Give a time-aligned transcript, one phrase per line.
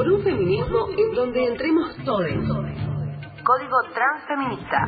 [0.00, 2.24] por un feminismo en donde entremos todos.
[3.44, 4.86] Código Transfeminista.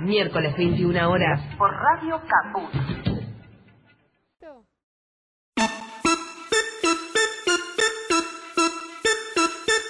[0.00, 1.40] Miércoles 21 horas.
[1.56, 2.68] Por Radio Caput.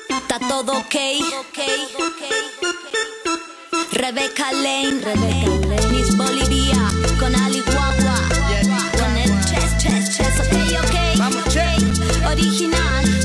[0.09, 0.95] Está todo ok.
[3.95, 5.01] Rebecca Lane,
[5.91, 6.89] Miss Bolivia,
[7.19, 8.15] con Ali Guagua,
[8.97, 10.55] con el chess, chess, chess, ok,
[10.85, 13.20] ok, original.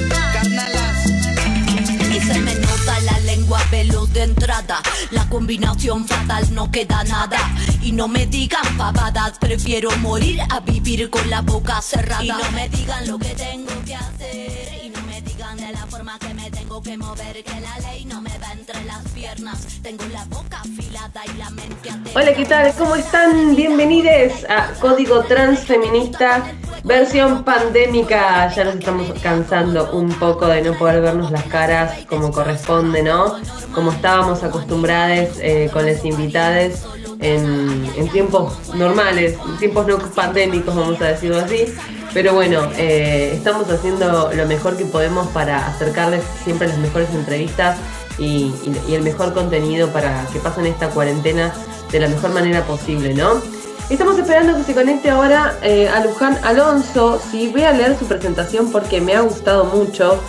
[3.45, 4.81] Lengua veloz de entrada,
[5.11, 7.37] la combinación fatal no queda nada.
[7.79, 12.23] Y no me digan pavadas, prefiero morir a vivir con la boca cerrada.
[12.23, 15.85] Y no me digan lo que tengo que hacer, y no me digan de la
[15.85, 19.59] forma que me tengo que mover, que la ley no me va entre las piernas.
[19.83, 21.91] Tengo la boca afilada y la mente.
[22.15, 22.73] Hola, ¿qué tal?
[22.73, 23.55] ¿Cómo están?
[23.55, 26.51] Bienvenidos a Código Transfeminista,
[26.85, 28.49] versión pandémica.
[28.53, 33.35] Ya nos estamos cansando un poco de no poder vernos las caras como corresponde, ¿no?
[33.73, 36.85] Como estábamos acostumbrados eh, con las invitadas
[37.19, 41.65] en, tiempos normales, tiempos no pandémicos, vamos a decirlo así.
[42.13, 47.77] Pero bueno, eh, estamos haciendo lo mejor que podemos para acercarles siempre las mejores entrevistas
[48.17, 48.53] y
[48.89, 51.53] el mejor contenido para que pasen esta cuarentena
[51.91, 53.41] de la mejor manera posible, ¿no?
[53.89, 57.21] Estamos esperando que se conecte ahora eh, a Luján Alonso.
[57.31, 60.19] Sí, voy a leer su presentación porque me ha gustado mucho.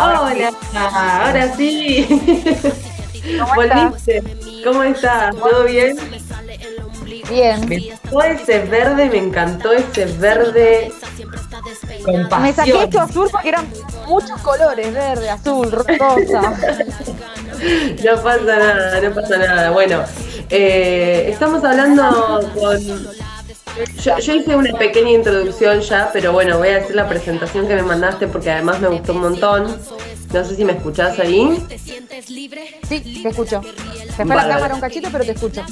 [0.00, 2.06] Hola, ahora sí.
[3.54, 4.22] Volviste.
[4.64, 5.34] ¿Cómo estás?
[5.34, 5.96] ¿Todo bien?
[7.28, 7.68] Bien.
[7.68, 10.92] Me encantó ese verde, me encantó ese verde
[12.04, 12.54] con Me pasión.
[12.54, 13.66] saqué esto azul porque eran
[14.06, 16.56] muchos colores, verde, azul, rosa.
[18.02, 19.70] No pasa nada, no pasa nada.
[19.70, 20.02] Bueno,
[20.50, 22.78] eh, estamos hablando con...
[24.02, 27.76] Yo, yo hice una pequeña introducción ya, pero bueno, voy a hacer la presentación que
[27.76, 29.76] me mandaste porque además me gustó un montón.
[30.32, 31.64] No sé si me escuchás ahí.
[32.26, 33.60] Sí, te escucho.
[33.62, 34.48] Se fue la Bárbaro.
[34.54, 35.62] cámara un cachito, pero te escucho.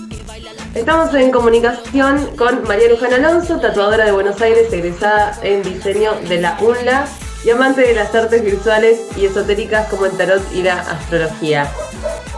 [0.74, 6.40] Estamos en comunicación con María Luján Alonso, tatuadora de Buenos Aires, egresada en diseño de
[6.40, 7.06] la UNLA
[7.44, 11.70] y amante de las artes visuales y esotéricas como el tarot y la astrología.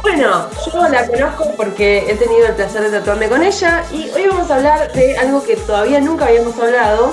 [0.03, 4.27] Bueno, yo la conozco porque he tenido el placer de tatuarme con ella y hoy
[4.29, 7.13] vamos a hablar de algo que todavía nunca habíamos hablado,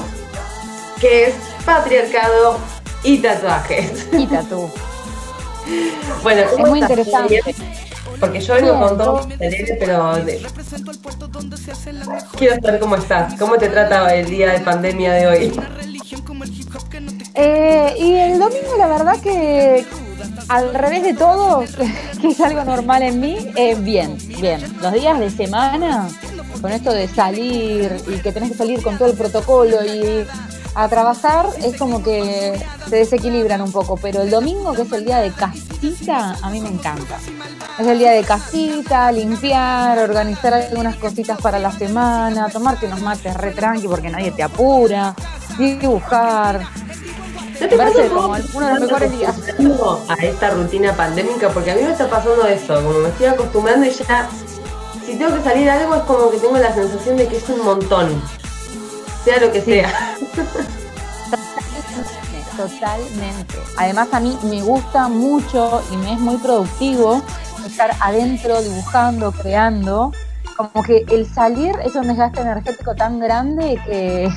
[0.99, 2.57] que es patriarcado
[3.03, 4.05] y tatuajes.
[4.11, 4.69] Quita tú.
[6.23, 7.41] Bueno, ¿cómo Es muy interesante.
[8.21, 8.97] Porque yo vengo con
[9.37, 10.39] celeste, pero de-
[12.37, 13.33] quiero saber cómo estás.
[13.37, 15.59] ¿Cómo te trata el día de pandemia de hoy?
[17.39, 19.85] Eh, y el domingo, la verdad que
[20.47, 21.63] al revés de todo,
[22.21, 24.61] que es algo normal en mí, eh, bien, bien.
[24.81, 26.07] Los días de semana,
[26.61, 30.25] con esto de salir y que tenés que salir con todo el protocolo y
[30.73, 32.59] a trabajar, es como que
[32.89, 33.97] se desequilibran un poco.
[33.97, 37.17] Pero el domingo, que es el día de casita, a mí me encanta.
[37.77, 43.35] Es el día de casita, limpiar, organizar algunas cositas para la semana, tomarte unos mates
[43.35, 45.13] re tranqui porque nadie te apura,
[45.57, 46.61] dibujar.
[47.59, 49.35] ¿No te Me parece pasa como uno de los mejores días.
[50.09, 51.49] a esta rutina pandémica?
[51.49, 54.29] Porque a mí me está pasando eso, como me estoy acostumbrando y ya,
[55.05, 57.63] si tengo que salir algo es como que tengo la sensación de que es un
[57.63, 58.21] montón,
[59.23, 60.17] sea lo que sea.
[62.57, 63.55] Totalmente.
[63.77, 67.21] Además a mí me gusta mucho y me es muy productivo
[67.65, 70.11] estar adentro dibujando, creando.
[70.55, 74.27] Como que el salir es un desgaste energético tan grande que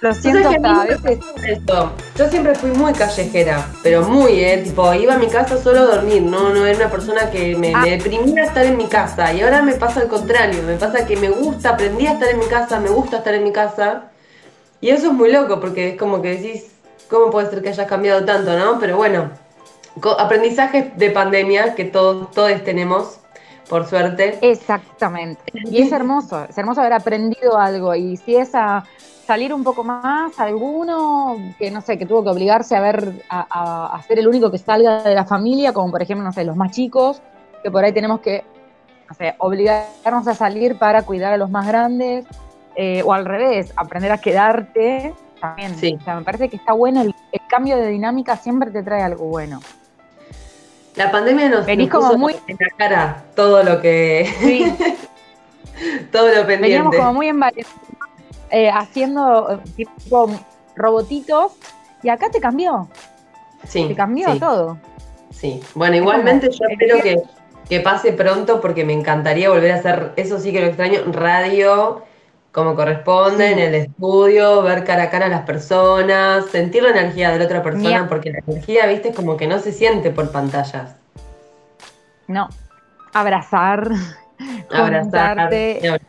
[0.00, 1.18] lo ¿Tú siento hasta a veces.
[1.46, 1.92] esto?
[2.16, 5.84] Yo siempre fui muy callejera, pero muy, eh, tipo, iba a mi casa solo a
[5.96, 7.80] dormir, no, no era una persona que me, Ah.
[7.80, 11.16] me deprimía estar en mi casa y ahora me pasa al contrario, me pasa que
[11.16, 14.10] me gusta, aprendí a estar en mi casa, me gusta estar en mi casa
[14.80, 16.66] y eso es muy loco porque es como que decís,
[17.08, 18.78] ¿cómo puede ser que hayas cambiado tanto, no?
[18.78, 19.30] Pero bueno,
[20.18, 23.18] aprendizajes de pandemia que todos, todos tenemos,
[23.68, 24.38] por suerte.
[24.42, 25.40] Exactamente.
[25.54, 27.94] Y es hermoso, es hermoso haber aprendido algo.
[27.94, 28.84] Y si es a
[29.26, 33.46] salir un poco más, alguno que no sé, que tuvo que obligarse a ver, a,
[33.50, 36.44] a- a ser el único que salga de la familia, como por ejemplo, no sé,
[36.44, 37.20] los más chicos,
[37.62, 38.44] que por ahí tenemos que,
[39.08, 42.24] no sé, obligarnos a salir para cuidar a los más grandes,
[42.76, 45.14] eh, o al revés, aprender a quedarte.
[45.40, 45.96] También, Sí.
[46.00, 49.02] o sea, me parece que está bueno el, el cambio de dinámica siempre te trae
[49.02, 49.60] algo bueno.
[50.94, 54.64] La pandemia nos, Venís nos como puso muy- en la cara todo lo que, Sí,
[56.12, 56.96] todo lo Veníamos pendiente.
[56.96, 57.74] como muy envalentados,
[58.50, 60.30] eh, haciendo tipo
[60.76, 61.52] robotitos
[62.02, 62.88] y acá te cambió,
[63.66, 64.40] Sí, te cambió sí.
[64.40, 64.78] todo.
[65.30, 67.22] Sí, bueno, igualmente yo espero que,
[67.68, 72.02] que pase pronto porque me encantaría volver a hacer, eso sí que lo extraño, radio
[72.52, 77.30] como corresponde en el estudio, ver cara a cara a las personas, sentir la energía
[77.30, 80.30] de la otra persona, porque la energía, viste, es como que no se siente por
[80.32, 80.94] pantallas.
[82.28, 82.48] No,
[83.12, 83.90] abrazar,
[84.72, 85.02] Abrazar.
[85.02, 85.80] contarte.
[85.82, 86.05] y abrazar.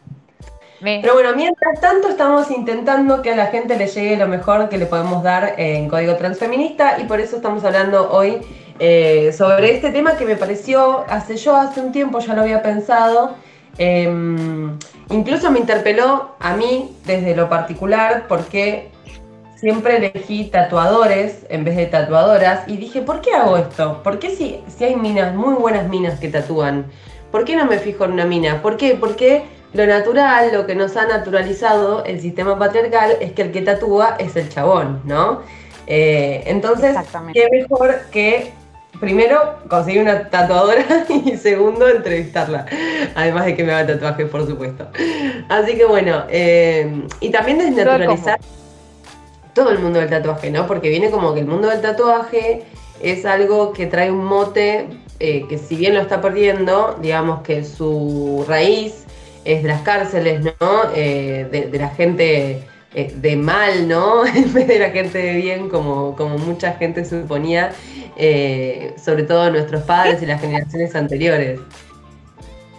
[0.80, 4.78] Pero bueno, mientras tanto estamos intentando que a la gente le llegue lo mejor que
[4.78, 8.40] le podemos dar en Código Transfeminista y por eso estamos hablando hoy
[8.80, 12.62] eh, sobre este tema que me pareció, hace yo hace un tiempo ya lo había
[12.62, 13.36] pensado,
[13.80, 14.08] eh,
[15.10, 18.92] incluso me interpeló a mí desde lo particular porque
[19.56, 24.04] siempre elegí tatuadores en vez de tatuadoras y dije, ¿por qué hago esto?
[24.04, 26.86] ¿Por qué si, si hay minas, muy buenas minas que tatúan?
[27.32, 28.62] ¿Por qué no me fijo en una mina?
[28.62, 28.96] ¿Por qué?
[28.96, 29.44] Porque
[29.78, 34.16] lo natural, lo que nos ha naturalizado el sistema patriarcal es que el que tatúa
[34.18, 35.44] es el chabón, ¿no?
[35.86, 36.98] Eh, entonces,
[37.32, 38.52] qué mejor que
[39.00, 42.66] primero conseguir una tatuadora y segundo entrevistarla.
[43.14, 44.88] Además de que me haga tatuajes, por supuesto.
[45.48, 48.40] Así que bueno, eh, y también desnaturalizar
[49.54, 50.66] todo el mundo del tatuaje, ¿no?
[50.66, 52.64] Porque viene como que el mundo del tatuaje
[53.02, 54.88] es algo que trae un mote
[55.20, 59.07] eh, que si bien lo está perdiendo, digamos que su raíz
[59.48, 60.82] es de las cárceles, ¿no?
[60.94, 62.64] Eh, de, la gente
[62.94, 64.26] eh, de mal, ¿no?
[64.36, 67.72] En vez de la gente de bien, como, como mucha gente suponía,
[68.18, 71.62] eh, sobre todo nuestros padres y las generaciones anteriores.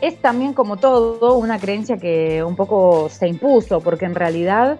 [0.02, 4.78] es también como todo una creencia que un poco se impuso, porque en realidad,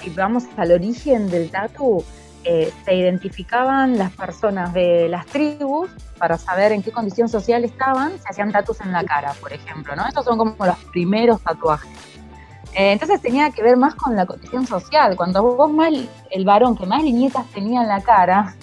[0.00, 2.02] si vamos al origen del tatu,
[2.44, 8.18] eh, se identificaban las personas de las tribus para saber en qué condición social estaban,
[8.18, 10.06] se hacían tatus en la cara, por ejemplo, ¿no?
[10.06, 11.90] Estos son como los primeros tatuajes.
[12.74, 15.16] Eh, entonces tenía que ver más con la condición social.
[15.16, 15.92] Cuando vos más,
[16.30, 18.54] el varón que más viñetas tenía en la cara,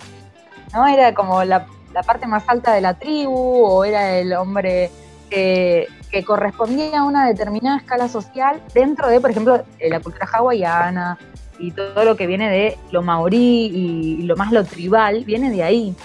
[0.73, 0.85] ¿no?
[0.87, 3.33] Era como la, la parte más alta de la tribu,
[3.65, 4.91] o era el hombre
[5.29, 10.27] que, que correspondía a una determinada escala social dentro de, por ejemplo, eh, la cultura
[10.31, 11.17] hawaiana
[11.61, 15.63] y todo lo que viene de lo maorí y lo más lo tribal, viene de
[15.63, 15.95] ahí,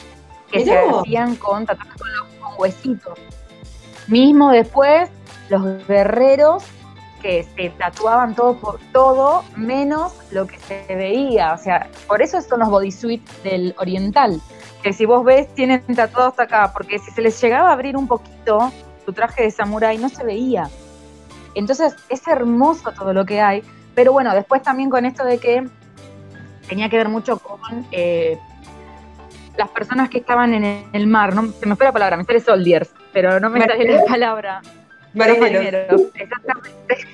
[0.51, 3.19] que se hacían con tatuajes con, los- con huesitos.
[4.09, 5.11] Mismo después,
[5.49, 6.63] los guerreros
[7.23, 12.41] que se tatuaban todo por todo menos lo que se veía, o sea, por eso
[12.43, 14.41] son los bodysuit del oriental,
[14.83, 17.97] que si vos ves tienen tatuado hasta acá, porque si se les llegaba a abrir
[17.97, 18.71] un poquito
[19.05, 20.69] su traje de samurái no se veía.
[21.55, 23.63] Entonces es hermoso todo lo que hay,
[23.97, 25.67] pero bueno, después también con esto de que
[26.69, 28.39] tenía que ver mucho con eh,
[29.57, 32.41] las personas que estaban en el mar, no, se me fue la palabra, me sale
[32.41, 34.63] soldiers, pero no me sale la palabra.
[35.15, 36.03] Marineros.
[36.15, 37.07] exactamente.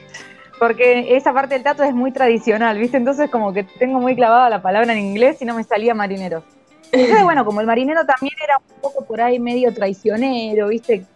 [0.59, 2.97] Porque esa parte del tatu es muy tradicional, ¿viste?
[2.97, 6.43] Entonces como que tengo muy clavada la palabra en inglés y no me salía marineros.
[6.91, 11.07] Entonces, bueno, como el marinero también era un poco por ahí medio traicionero, ¿viste?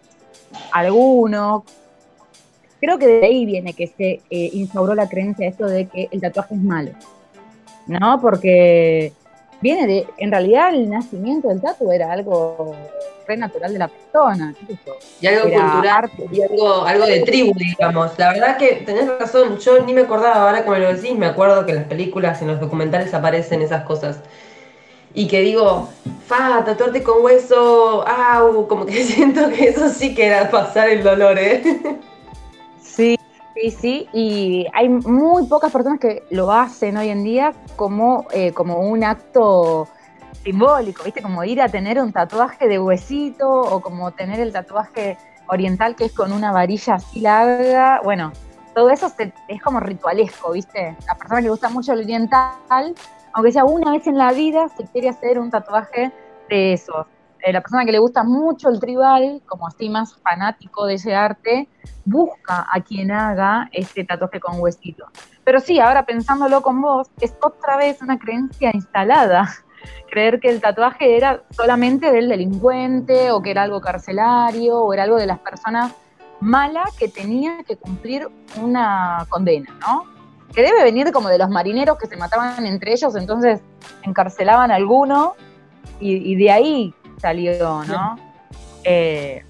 [0.70, 1.64] Alguno.
[2.80, 6.20] Creo que de ahí viene que se eh, instauró la creencia esto de que el
[6.20, 6.90] tatuaje es malo.
[7.86, 8.20] ¿No?
[8.20, 9.12] Porque
[9.60, 12.74] viene de, en realidad el nacimiento del tatu era algo
[13.26, 14.54] re natural de la persona.
[14.66, 14.76] qué.
[15.20, 16.26] Y algo Era cultural, arte.
[16.30, 18.12] y algo, algo de tribu, digamos.
[18.18, 21.64] La verdad que tenés razón, yo ni me acordaba, ahora me lo decís, me acuerdo
[21.64, 24.20] que en las películas, en los documentales aparecen esas cosas.
[25.14, 25.88] Y que digo,
[26.26, 31.02] fa, tatuarte con hueso, au, como que siento que eso sí que era pasar el
[31.02, 31.62] dolor, ¿eh?
[33.56, 34.08] Sí, sí.
[34.12, 39.02] Y hay muy pocas personas que lo hacen hoy en día como, eh, como un
[39.02, 39.88] acto
[40.44, 41.22] simbólico, ¿viste?
[41.22, 45.16] Como ir a tener un tatuaje de huesito o como tener el tatuaje
[45.48, 48.00] oriental que es con una varilla así larga.
[48.04, 48.30] Bueno,
[48.74, 50.94] todo eso se- es como ritualesco, ¿viste?
[51.06, 52.94] La persona que gusta mucho el oriental,
[53.32, 56.12] aunque sea una vez en la vida, se quiere hacer un tatuaje
[56.50, 57.06] de esos.
[57.42, 61.14] Eh, la persona que le gusta mucho el tribal, como así más fanático de ese
[61.14, 61.68] arte,
[62.04, 65.06] busca a quien haga ese tatuaje con huesito.
[65.44, 69.48] Pero sí, ahora pensándolo con vos, es otra vez una creencia instalada.
[70.10, 75.02] Creer que el tatuaje era solamente del delincuente o que era algo carcelario o era
[75.04, 75.92] algo de las personas
[76.40, 78.28] malas que tenía que cumplir
[78.60, 80.04] una condena, ¿no?
[80.54, 83.60] Que debe venir como de los marineros que se mataban entre ellos, entonces
[84.02, 85.34] encarcelaban a alguno
[86.00, 88.16] y, y de ahí salió, ¿no?
[88.84, 89.42] Eh,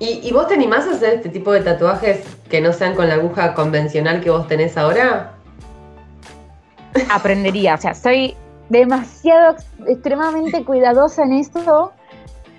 [0.00, 3.08] ¿Y, y vos te animás a hacer este tipo de tatuajes que no sean con
[3.08, 5.30] la aguja convencional que vos tenés ahora?
[7.10, 7.74] aprendería.
[7.74, 8.36] O sea, soy
[8.68, 11.92] demasiado, ex- extremadamente cuidadosa en esto.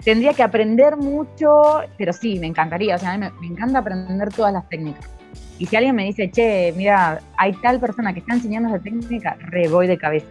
[0.03, 2.95] Tendría que aprender mucho, pero sí, me encantaría.
[2.95, 5.10] O sea, a mí me, me encanta aprender todas las técnicas.
[5.57, 9.38] Y si alguien me dice, che, mira, hay tal persona que está enseñando esa técnica,
[9.39, 10.27] re voy de cabeza.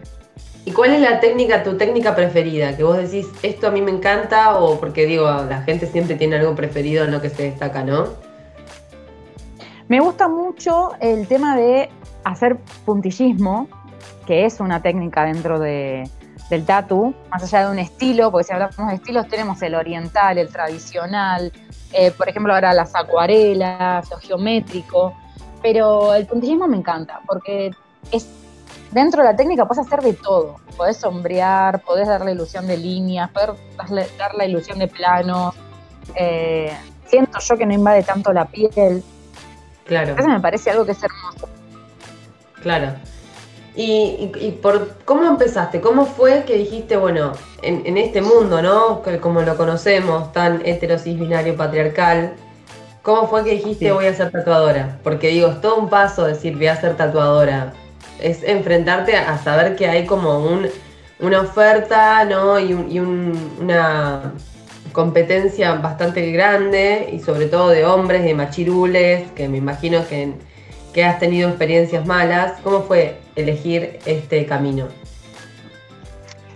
[0.65, 2.75] ¿Y cuál es la técnica, tu técnica preferida?
[2.75, 6.37] Que vos decís, esto a mí me encanta, o porque digo, la gente siempre tiene
[6.37, 8.07] algo preferido en lo que se destaca, ¿no?
[9.87, 11.91] Me gusta mucho el tema de
[12.23, 13.67] hacer puntillismo,
[14.25, 16.09] que es una técnica dentro de,
[16.49, 20.39] del tatu, más allá de un estilo, porque si hablamos de estilos tenemos el oriental,
[20.39, 21.53] el tradicional,
[21.93, 25.13] eh, por ejemplo ahora las acuarelas, lo geométrico,
[25.61, 27.69] pero el puntillismo me encanta, porque
[28.11, 28.27] es
[28.95, 32.77] dentro de la técnica puedes hacer de todo, podés sombrear, podés dar la ilusión de
[32.77, 33.55] líneas, poder
[34.17, 35.53] dar la ilusión de planos,
[36.15, 36.71] eh,
[37.05, 39.03] siento yo que no invade tanto la piel,
[39.85, 40.15] Claro.
[40.17, 41.47] Eso me parece algo que es hermoso.
[42.63, 42.93] Claro.
[43.75, 49.03] Y, y, por cómo empezaste, cómo fue que dijiste, bueno, en, en este mundo, ¿no?
[49.03, 52.33] Que como lo conocemos, tan heterosis binario patriarcal,
[53.03, 53.91] ¿cómo fue que dijiste Sí.
[53.91, 54.97] voy a ser tatuadora?
[55.03, 57.73] Porque digo, es todo un paso decir voy a ser tatuadora.
[58.19, 60.67] Es enfrentarte a saber que hay como un,
[61.19, 62.59] una oferta, ¿no?
[62.59, 64.33] Y, un- y un- una
[64.91, 70.33] competencia bastante grande y sobre todo de hombres, de machirules, que me imagino que,
[70.93, 72.53] que has tenido experiencias malas.
[72.63, 74.87] ¿Cómo fue elegir este camino?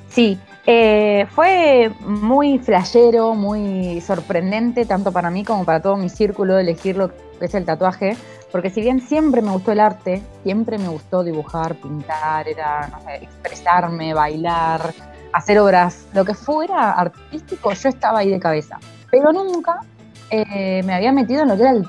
[0.09, 6.57] Sí, eh, fue muy flashero, muy sorprendente, tanto para mí como para todo mi círculo,
[6.57, 8.15] elegir lo que es el tatuaje,
[8.51, 12.99] porque si bien siempre me gustó el arte, siempre me gustó dibujar, pintar, era, no
[13.01, 14.93] sé, expresarme, bailar,
[15.33, 18.79] hacer obras, lo que fuera artístico, yo estaba ahí de cabeza.
[19.11, 19.81] Pero nunca
[20.29, 21.87] eh, me había metido en lo que era el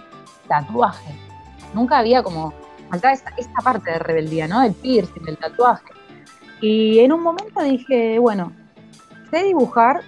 [0.49, 1.15] tatuaje.
[1.75, 2.53] Nunca había como,
[2.91, 4.63] faltaba esta, parte de rebeldía, ¿no?
[4.63, 5.93] El piercing, el tatuaje.
[6.61, 8.53] Y en un momento dije, bueno,
[9.31, 10.01] sé dibujar,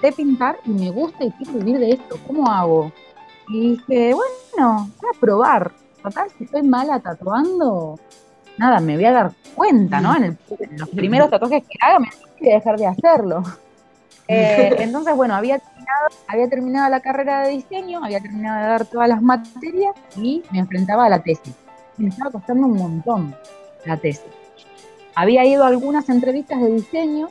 [0.00, 2.18] sé pintar y me gusta y quiero vivir de esto.
[2.26, 2.92] ¿Cómo hago?
[3.50, 5.72] Y dije, bueno, voy a probar.
[6.02, 7.98] Total, si estoy mala tatuando,
[8.56, 10.14] nada, me voy a dar cuenta, ¿no?
[10.16, 12.08] En, el- en los primeros tatuajes que haga, me
[12.40, 13.42] voy a dejar de hacerlo.
[14.30, 18.84] Eh, entonces, bueno, había terminado, había terminado la carrera de diseño, había terminado de dar
[18.84, 21.54] todas las materias y me enfrentaba a la tesis.
[21.96, 23.34] Me estaba costando un montón
[23.86, 24.26] la tesis.
[25.14, 27.30] Había ido a algunas entrevistas de diseño,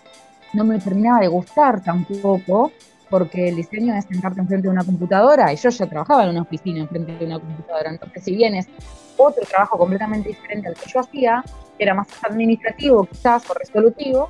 [0.53, 2.71] no me terminaba de gustar tampoco,
[3.09, 6.41] porque el diseño es sentarte enfrente de una computadora, y yo ya trabajaba en una
[6.41, 8.67] oficina enfrente de una computadora, entonces si bien es
[9.17, 11.43] otro trabajo completamente diferente al que yo hacía,
[11.79, 14.29] era más administrativo quizás o resolutivo,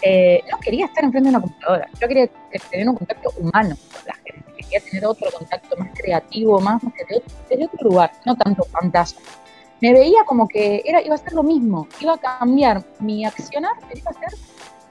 [0.00, 2.28] eh, no quería estar enfrente de una computadora, yo quería
[2.70, 6.92] tener un contacto humano con la gente, quería tener otro contacto más creativo, más no
[6.96, 9.16] sé, de otro, desde otro lugar, no tanto pantalla.
[9.80, 13.72] Me veía como que era, iba a ser lo mismo, iba a cambiar mi accionar,
[13.80, 14.38] pero iba a ser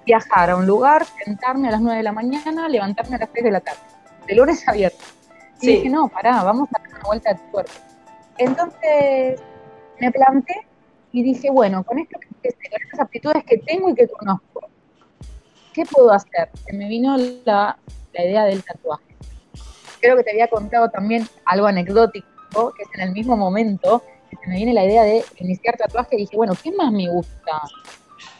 [0.05, 3.43] viajar a un lugar, sentarme a las 9 de la mañana, levantarme a las 6
[3.43, 3.79] de la tarde,
[4.27, 5.01] de lunes a viernes.
[5.61, 5.71] Y Sí.
[5.75, 7.71] dije, no, pará, vamos a dar una vuelta de tuerca.
[8.37, 9.39] Entonces
[9.99, 10.55] me planté
[11.11, 14.61] y dije, bueno, con esto con estas aptitudes que tengo y que conozco,
[15.73, 16.49] ¿qué puedo hacer?
[16.65, 17.15] Se me vino
[17.45, 17.77] la,
[18.13, 19.15] la idea del tatuaje.
[20.01, 24.37] Creo que te había contado también algo anecdótico, que es en el mismo momento que
[24.37, 27.61] se me viene la idea de iniciar tatuaje y dije, bueno, ¿qué más me gusta?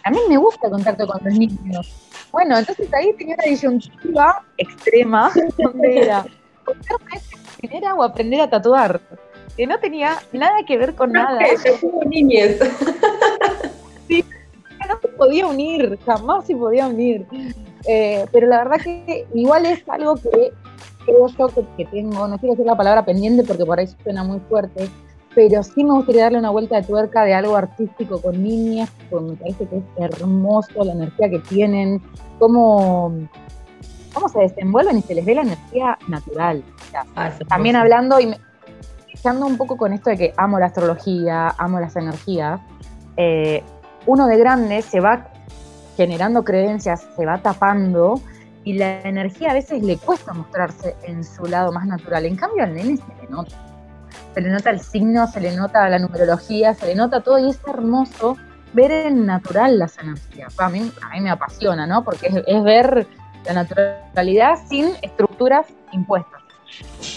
[0.04, 2.12] A mí me gusta el contacto con los niños.
[2.32, 6.12] Bueno, entonces ahí tenía una disyuntiva extrema, donde
[7.72, 9.00] era o aprender a tatuar,
[9.56, 12.60] que no tenía nada que ver con nada, Yo niñez.
[14.10, 17.26] no se podía unir, jamás se podía unir.
[17.88, 20.52] Eh, pero la verdad que igual es algo que
[21.06, 24.24] creo yo que, que tengo, no quiero decir la palabra pendiente porque por ahí suena
[24.24, 24.90] muy fuerte,
[25.34, 29.26] pero sí me gustaría darle una vuelta de tuerca de algo artístico con niñas, porque
[29.32, 32.02] me parece que es hermoso la energía que tienen,
[32.40, 33.14] cómo,
[34.14, 36.64] cómo se desenvuelven y se les ve la energía natural.
[37.16, 38.38] Ah, también hablando y me-
[39.14, 42.60] echando un poco con esto de que amo la astrología, amo las energías,
[43.18, 43.64] eh,
[44.08, 45.28] uno de grande se va
[45.96, 48.20] generando creencias, se va tapando
[48.64, 52.26] y la energía a veces le cuesta mostrarse en su lado más natural.
[52.26, 53.56] En cambio al nene se le nota.
[54.34, 57.50] Se le nota el signo, se le nota la numerología, se le nota todo y
[57.50, 58.38] es hermoso
[58.74, 60.58] ver en natural las energías.
[60.60, 62.04] A mí, me apasiona, ¿no?
[62.04, 63.08] Porque es, es ver
[63.46, 66.42] la naturalidad sin estructuras impuestas.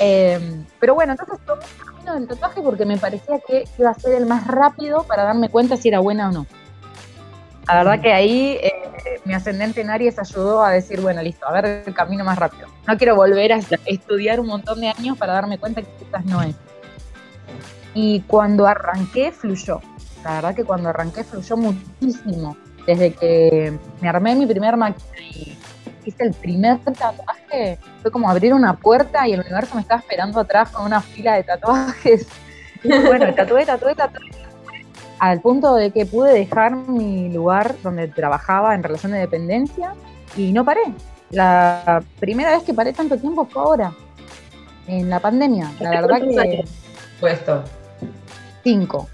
[0.00, 3.94] Eh, pero bueno, entonces tomé el camino del tatuaje porque me parecía que iba a
[3.94, 6.46] ser el más rápido para darme cuenta si era buena o no.
[7.66, 8.72] La verdad que ahí eh,
[9.24, 12.68] mi ascendente en Aries ayudó a decir, bueno, listo, a ver el camino más rápido.
[12.86, 16.42] No quiero volver a estudiar un montón de años para darme cuenta que quizás no
[16.42, 16.54] es.
[17.94, 19.80] Y cuando arranqué, fluyó.
[20.24, 22.56] La verdad que cuando arranqué fluyó muchísimo.
[22.86, 25.56] Desde que me armé mi primer máquina y
[26.04, 30.40] hice el primer tatuaje, fue como abrir una puerta y el universo me estaba esperando
[30.40, 32.26] atrás con una fila de tatuajes.
[32.82, 34.20] Y bueno, tatué, tatué, tatué,
[35.18, 39.94] al punto de que pude dejar mi lugar donde trabajaba en relación de dependencia
[40.36, 40.82] y no paré.
[41.30, 43.92] La primera vez que paré tanto tiempo fue ahora,
[44.86, 45.72] en la pandemia.
[45.80, 46.70] La verdad ¿Cuántos que años
[48.64, 49.08] esto?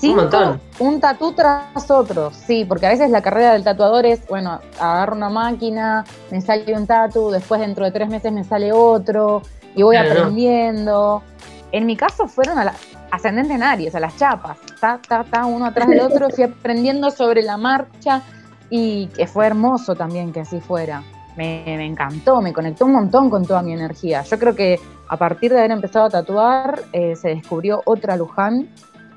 [0.00, 0.10] Cinco.
[0.10, 0.60] Un montón.
[0.80, 5.14] Un tatú tras otro, sí, porque a veces la carrera del tatuador es, bueno, agarro
[5.14, 9.42] una máquina, me sale un tatu, después dentro de tres meses me sale otro,
[9.76, 10.02] y voy no.
[10.02, 11.22] aprendiendo.
[11.70, 12.74] En mi caso fueron a la,
[13.12, 17.10] ascendente en Aries, a las chapas, ta, ta, ta, uno atrás del otro, fui aprendiendo
[17.10, 18.22] sobre la marcha
[18.70, 21.02] y que fue hermoso también que así fuera.
[21.36, 24.22] Me, encantó, me conectó un montón con toda mi energía.
[24.22, 28.68] Yo creo que a partir de haber empezado a tatuar, eh, se descubrió otra Luján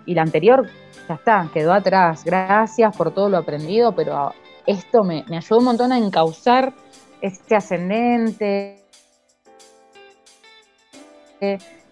[0.06, 0.68] y la anterior
[1.08, 2.24] ya está, quedó atrás.
[2.24, 4.34] Gracias por todo lo aprendido, pero
[4.66, 6.74] esto me, me ayudó un montón a encauzar
[7.22, 8.82] este ascendente.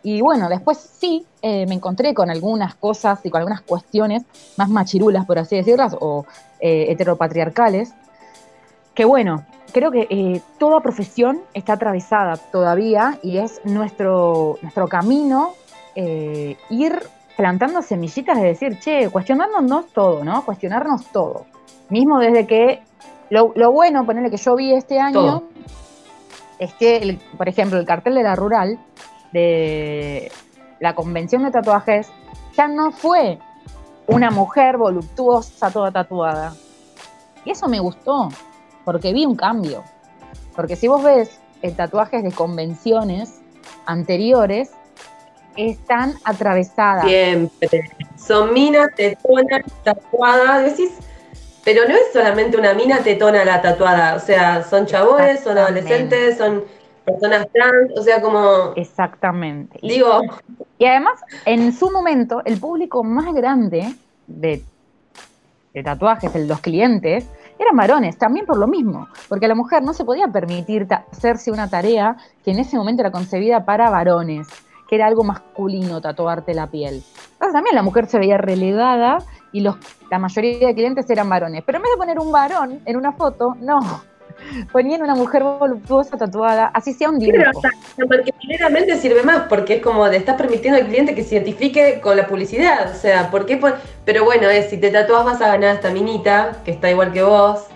[0.03, 4.23] Y bueno, después sí, eh, me encontré con algunas cosas y con algunas cuestiones
[4.57, 6.25] más machirulas, por así decirlas, o
[6.59, 7.93] eh, heteropatriarcales,
[8.93, 15.53] que bueno, creo que eh, toda profesión está atravesada todavía y es nuestro, nuestro camino
[15.95, 16.99] eh, ir
[17.35, 20.45] plantando semillitas de decir, che, cuestionándonos todo, ¿no?
[20.45, 21.45] Cuestionarnos todo.
[21.89, 22.81] Mismo desde que,
[23.29, 25.43] lo, lo bueno, ponerle que yo vi este año, Todo.
[26.59, 28.77] es que, el- por ejemplo, el cartel de la rural,
[29.31, 30.31] de
[30.79, 32.11] la convención de tatuajes,
[32.55, 33.39] ya no fue
[34.05, 36.53] una mujer voluptuosa toda tatuada.
[37.45, 38.29] Y eso me gustó,
[38.85, 39.83] porque vi un cambio.
[40.55, 43.39] Porque si vos ves eh, tatuajes de convenciones
[43.85, 44.71] anteriores,
[45.55, 47.05] están atravesadas.
[47.05, 47.91] Siempre.
[48.17, 50.65] Son minas tetonas tatuadas.
[50.65, 50.91] Decís,
[51.63, 54.15] pero no es solamente una mina tetona la tatuada.
[54.15, 56.63] O sea, son chabones, son adolescentes, son
[57.05, 57.91] personas trans.
[57.97, 58.73] O sea, como.
[58.75, 59.79] Exactamente.
[59.81, 60.21] Y- Digo,
[60.77, 63.93] Y además, en su momento, el público más grande
[64.27, 64.63] de,
[65.73, 67.25] de tatuajes, los clientes,
[67.63, 71.69] eran varones, también por lo mismo, porque la mujer no se podía permitir hacerse una
[71.69, 74.47] tarea que en ese momento era concebida para varones,
[74.87, 77.03] que era algo masculino tatuarte la piel.
[77.33, 79.19] Entonces también la mujer se veía relegada
[79.51, 79.77] y los,
[80.09, 81.63] la mayoría de clientes eran varones.
[81.65, 83.79] Pero en vez de poner un varón en una foto, no,
[84.71, 87.61] ponían una mujer voluptuosa tatuada, así sea un pero dibujo.
[87.65, 91.99] hasta marketingeramente sirve más, porque es como le estás permitiendo al cliente que se identifique
[92.01, 92.91] con la publicidad.
[92.91, 93.59] O sea, ¿por qué?
[94.05, 97.23] Pero bueno, es si te tatuas vas a ganar esta minita, que está igual que
[97.23, 97.67] vos,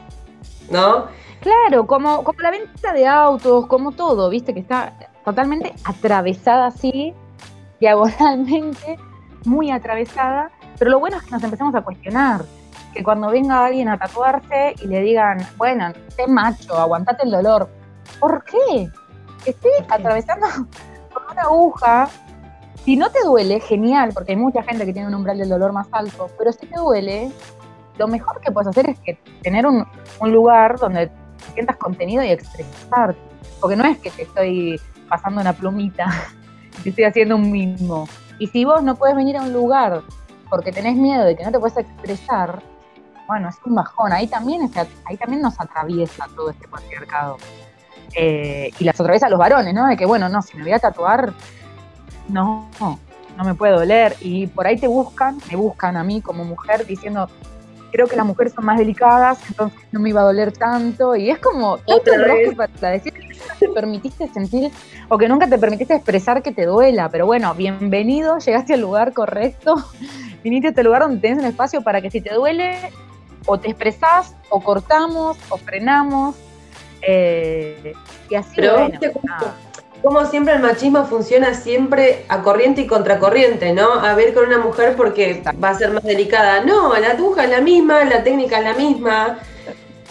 [0.69, 1.05] ¿no?
[1.41, 4.93] Claro, como, como la venta de autos, como todo, viste, que está
[5.23, 7.13] totalmente atravesada así,
[7.79, 8.97] diagonalmente,
[9.45, 12.43] muy atravesada, pero lo bueno es que nos empezamos a cuestionar,
[12.97, 17.69] que cuando venga alguien a tatuarse y le digan, bueno, sé macho, aguantate el dolor,
[18.19, 18.89] ¿por qué?
[19.45, 20.47] Estoy atravesando
[21.13, 22.09] con una aguja,
[22.83, 25.73] si no te duele, genial, porque hay mucha gente que tiene un umbral del dolor
[25.73, 27.31] más alto, pero si te duele,
[27.99, 29.85] lo mejor que puedes hacer es que tener un,
[30.19, 33.19] un lugar donde te sientas contenido y expresarte.
[33.61, 36.07] Porque no es que te estoy pasando una plumita,
[36.83, 38.07] te estoy haciendo un mismo.
[38.39, 40.01] Y si vos no puedes venir a un lugar
[40.49, 42.61] porque tenés miedo de que no te puedas expresar,
[43.27, 44.13] bueno, es un bajón.
[44.13, 47.37] Ahí también, es- ahí también nos atraviesa todo este patriarcado.
[48.15, 49.85] Eh, y las atraviesa a los varones, ¿no?
[49.87, 51.33] De que, bueno, no, si me voy a tatuar,
[52.29, 52.99] no, no,
[53.37, 54.15] no me puede doler.
[54.21, 57.29] Y por ahí te buscan, me buscan a mí como mujer diciendo,
[57.91, 61.15] creo que las mujeres son más delicadas, entonces no me iba a doler tanto.
[61.15, 62.55] Y es como tanto enroque vez.
[62.55, 64.71] para decir que nunca te permitiste sentir
[65.09, 67.09] o que nunca te permitiste expresar que te duela.
[67.09, 69.75] Pero bueno, bienvenido, llegaste al lugar correcto,
[70.43, 72.77] viniste a este lugar donde tenés un espacio para que si te duele,
[73.47, 76.35] o te expresás, o cortamos, o frenamos.
[77.01, 77.93] eh,
[78.29, 78.99] y así, Pero bueno,
[80.03, 83.93] cómo siempre el machismo funciona siempre a corriente y contracorriente, ¿no?
[83.93, 85.59] A ver con una mujer porque Exacto.
[85.61, 86.63] va a ser más delicada.
[86.63, 89.39] No, la aguja es la misma, la técnica es la misma.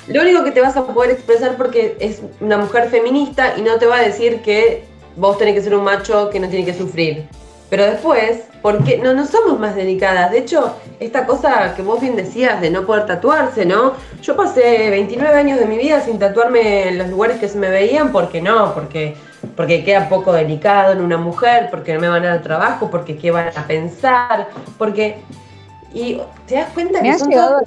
[0.09, 3.77] Lo único que te vas a poder expresar porque es una mujer feminista y no
[3.79, 4.85] te va a decir que
[5.17, 7.29] vos tenés que ser un macho que no tiene que sufrir.
[7.69, 10.31] Pero después, porque no, no somos más delicadas.
[10.31, 13.95] De hecho, esta cosa que vos bien decías de no poder tatuarse, ¿no?
[14.23, 17.69] Yo pasé 29 años de mi vida sin tatuarme en los lugares que se me
[17.69, 19.17] veían, porque no, porque,
[19.57, 23.17] porque queda poco delicado en una mujer, porque no me van a dar trabajo, porque
[23.17, 24.49] qué van a pensar,
[24.79, 25.23] porque...
[25.93, 27.65] Y te das cuenta Me que son todas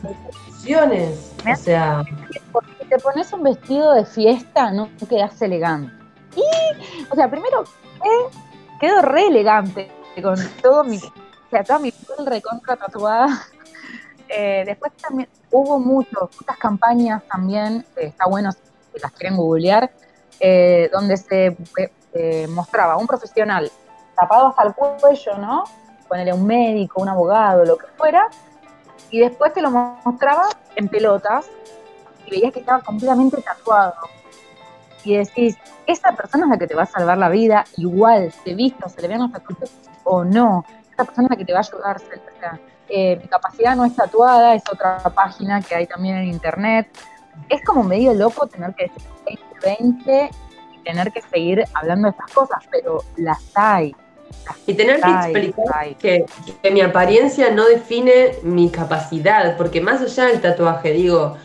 [0.50, 1.34] opciones.
[1.52, 2.04] O sea,
[2.52, 5.92] porque si te pones un vestido de fiesta, no quedas elegante.
[6.36, 8.49] Y, o sea, primero, eh,
[8.80, 13.28] quedo re elegante con todo mi, o sea, toda mi piel recontra tatuada.
[14.32, 19.90] Eh, después también hubo mucho, muchas campañas también, eh, está bueno si las quieren googlear,
[20.40, 21.58] eh, donde se
[22.14, 23.72] eh, mostraba un profesional
[24.16, 25.64] tapado hasta el cuello, ¿no?
[26.08, 28.28] Ponerle un médico, un abogado, lo que fuera,
[29.10, 31.48] y después te lo mostraba en pelotas
[32.28, 33.96] y veías que estaba completamente tatuado.
[35.04, 35.58] Y decís,
[35.88, 38.90] esa persona es la que te va a salvar la vida, igual se vista o
[38.90, 39.72] se le vean los tatuajes
[40.04, 40.66] o no.
[40.90, 41.98] esta persona es la que te va a ayudar.
[41.98, 42.60] O sea,
[42.90, 46.88] eh, mi capacidad no es tatuada, es otra página que hay también en internet.
[47.48, 49.04] Es como medio loco tener que decir
[49.62, 50.30] 2020
[50.74, 53.96] y tener que seguir hablando de estas cosas, pero las hay.
[54.66, 56.26] Y tener que explicar que,
[56.62, 61.38] que, mi apariencia no define mi capacidad, porque más allá del tatuaje, digo,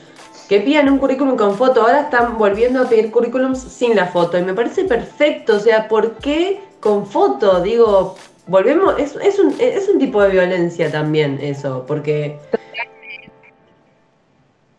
[0.49, 4.39] que pidan un currículum con foto, ahora están volviendo a pedir currículums sin la foto,
[4.39, 7.61] y me parece perfecto, o sea, ¿por qué con foto?
[7.63, 8.15] Digo,
[8.47, 12.39] volvemos, es, es, un, es un tipo de violencia también eso, porque...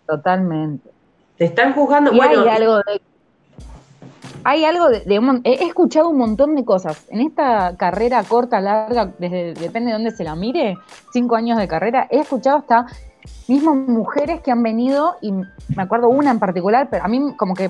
[0.08, 0.92] Totalmente.
[1.38, 2.42] Te están juzgando, bueno...
[2.44, 3.02] Hay algo de...
[4.48, 7.08] Hay algo de, he escuchado un montón de cosas.
[7.10, 10.78] En esta carrera corta, larga, desde, depende de dónde se la mire,
[11.12, 12.86] cinco años de carrera, he escuchado hasta
[13.48, 17.54] mismo mujeres que han venido, y me acuerdo una en particular, pero a mí como
[17.54, 17.70] que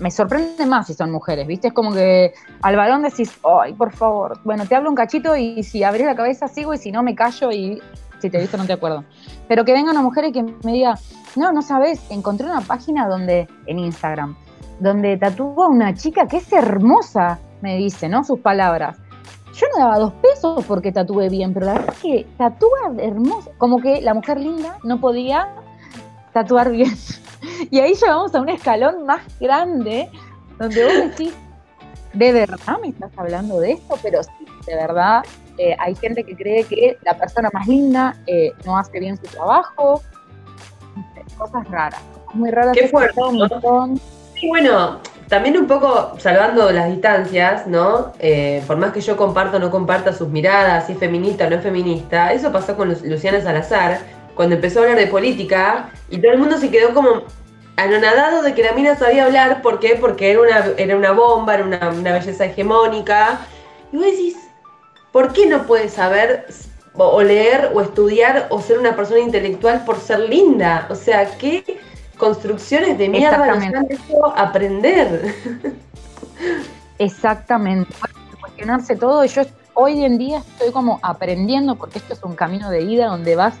[0.00, 1.68] me sorprende más si son mujeres, ¿viste?
[1.68, 5.62] Es como que al balón decís, ay, por favor, bueno, te hablo un cachito y
[5.62, 7.80] si abrís la cabeza sigo y si no me callo y
[8.18, 9.04] si te he visto no te acuerdo.
[9.48, 10.98] Pero que venga una mujer y que me diga,
[11.36, 14.36] no, no sabes, encontré una página donde, en Instagram,
[14.80, 18.24] donde tatúa una chica que es hermosa, me dice, ¿no?
[18.24, 18.98] Sus palabras.
[19.54, 23.50] Yo no daba dos pesos porque tatúe bien, pero la verdad es que tatúa hermosa.
[23.58, 25.48] Como que la mujer linda no podía
[26.32, 26.92] tatuar bien.
[27.70, 30.10] Y ahí llegamos a un escalón más grande,
[30.58, 31.34] donde vos decís,
[32.14, 33.98] ¿de verdad me estás hablando de esto?
[34.02, 35.22] Pero sí, de verdad,
[35.58, 39.24] eh, hay gente que cree que la persona más linda eh, no hace bien su
[39.24, 40.00] trabajo.
[41.36, 42.00] Cosas raras,
[42.32, 42.76] muy raras.
[42.76, 43.20] Qué fuerte.
[44.48, 48.12] Bueno, también un poco salvando las distancias, ¿no?
[48.18, 51.50] Eh, por más que yo comparto o no comparta sus miradas, si es feminista o
[51.50, 53.98] no es feminista, eso pasó con Luciana Salazar,
[54.34, 57.22] cuando empezó a hablar de política y todo el mundo se quedó como
[57.76, 59.62] anonadado de que la mina sabía hablar.
[59.62, 59.96] ¿Por qué?
[60.00, 63.40] Porque era una, era una bomba, era una, belleza hegemónica.
[63.92, 64.36] Y vos decís,
[65.12, 66.46] ¿por qué no puedes saber
[66.94, 70.86] o, leer o estudiar o ser una persona intelectual por ser linda?
[70.90, 71.78] O sea, ¿qué
[72.16, 75.34] construcciones de mierda nos han hecho aprender?
[76.98, 77.94] Exactamente.
[78.40, 79.24] Cuestionarse todo.
[79.24, 79.42] Yo
[79.74, 83.54] hoy en día estoy como aprendiendo, porque esto es un camino de ida donde vas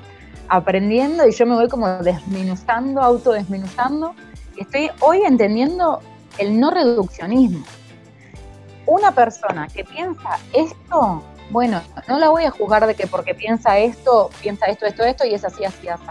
[0.48, 4.14] aprendiendo y yo me voy como desmenuzando, autodesmenuzando.
[4.56, 6.00] Y estoy hoy entendiendo
[6.38, 7.64] el no reduccionismo.
[8.86, 13.78] Una persona que piensa esto, bueno, no la voy a juzgar de que porque piensa
[13.78, 16.04] esto, piensa esto, esto, esto y es así, así, así.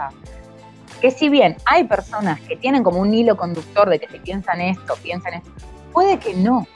[1.04, 4.62] Que si bien hay personas que tienen como un hilo conductor de que si piensan
[4.62, 5.50] esto, piensan esto,
[5.92, 6.66] puede que no.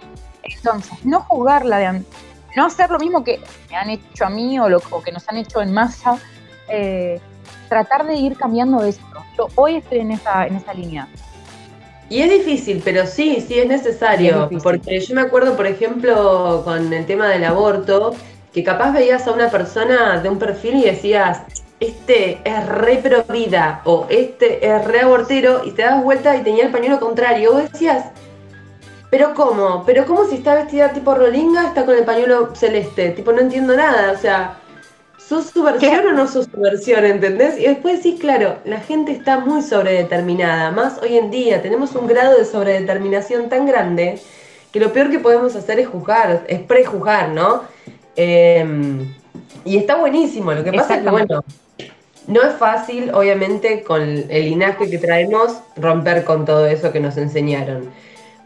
[0.42, 2.02] Entonces, no juzgarla de
[2.54, 5.38] no hacer lo mismo que me han hecho a mí o, lo, que nos han
[5.38, 6.18] hecho en masa,
[6.68, 7.18] eh,
[7.70, 9.02] tratar de ir cambiando esto.
[9.38, 11.08] Yo hoy estoy en esa, en esa línea.
[12.10, 14.50] Y es difícil, pero sí, sí es necesario.
[14.62, 18.14] porque yo me acuerdo, por ejemplo, con el tema del aborto,
[18.52, 21.44] que capaz veías a una persona de un perfil y decías,
[21.80, 26.42] este es re pro vida o este es re abortero y te das vuelta y
[26.42, 27.52] tenía el pañuelo contrario.
[27.52, 28.06] Vos decías,
[29.10, 29.84] pero ¿cómo?
[29.86, 33.10] ¿Pero cómo si está vestida tipo rolinga está con el pañuelo celeste?
[33.10, 34.12] Tipo, no entiendo nada.
[34.12, 34.58] O sea,
[35.28, 37.58] ¿Sos su versión o no sos su versión, entendés?
[37.58, 42.06] Y después decís, claro, la gente está muy sobredeterminada, más hoy en día tenemos un
[42.06, 44.18] grado de sobredeterminación tan grande
[44.72, 47.64] que lo peor que podemos hacer es juzgar, es prejuzgar, ¿no?
[48.16, 49.14] Em,
[49.66, 51.44] y está buenísimo, lo que pasa es que, bueno,
[52.28, 57.16] no es fácil, obviamente, con el linaje que traemos, romper con todo eso que nos
[57.16, 57.90] enseñaron.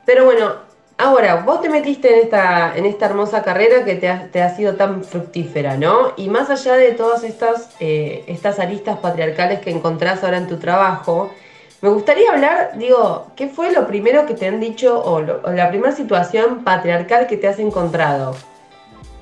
[0.06, 4.54] Pero bueno, Ahora, vos te metiste en esta, en esta hermosa carrera que te ha,
[4.54, 6.12] sido tan fructífera, ¿no?
[6.16, 10.58] Y más allá de todas estas, eh, estas aristas patriarcales que encontrás ahora en tu
[10.58, 11.32] trabajo,
[11.80, 15.92] me gustaría hablar, digo, ¿qué fue lo primero que te han dicho o, la primera
[15.92, 18.36] situación patriarcal que te has encontrado?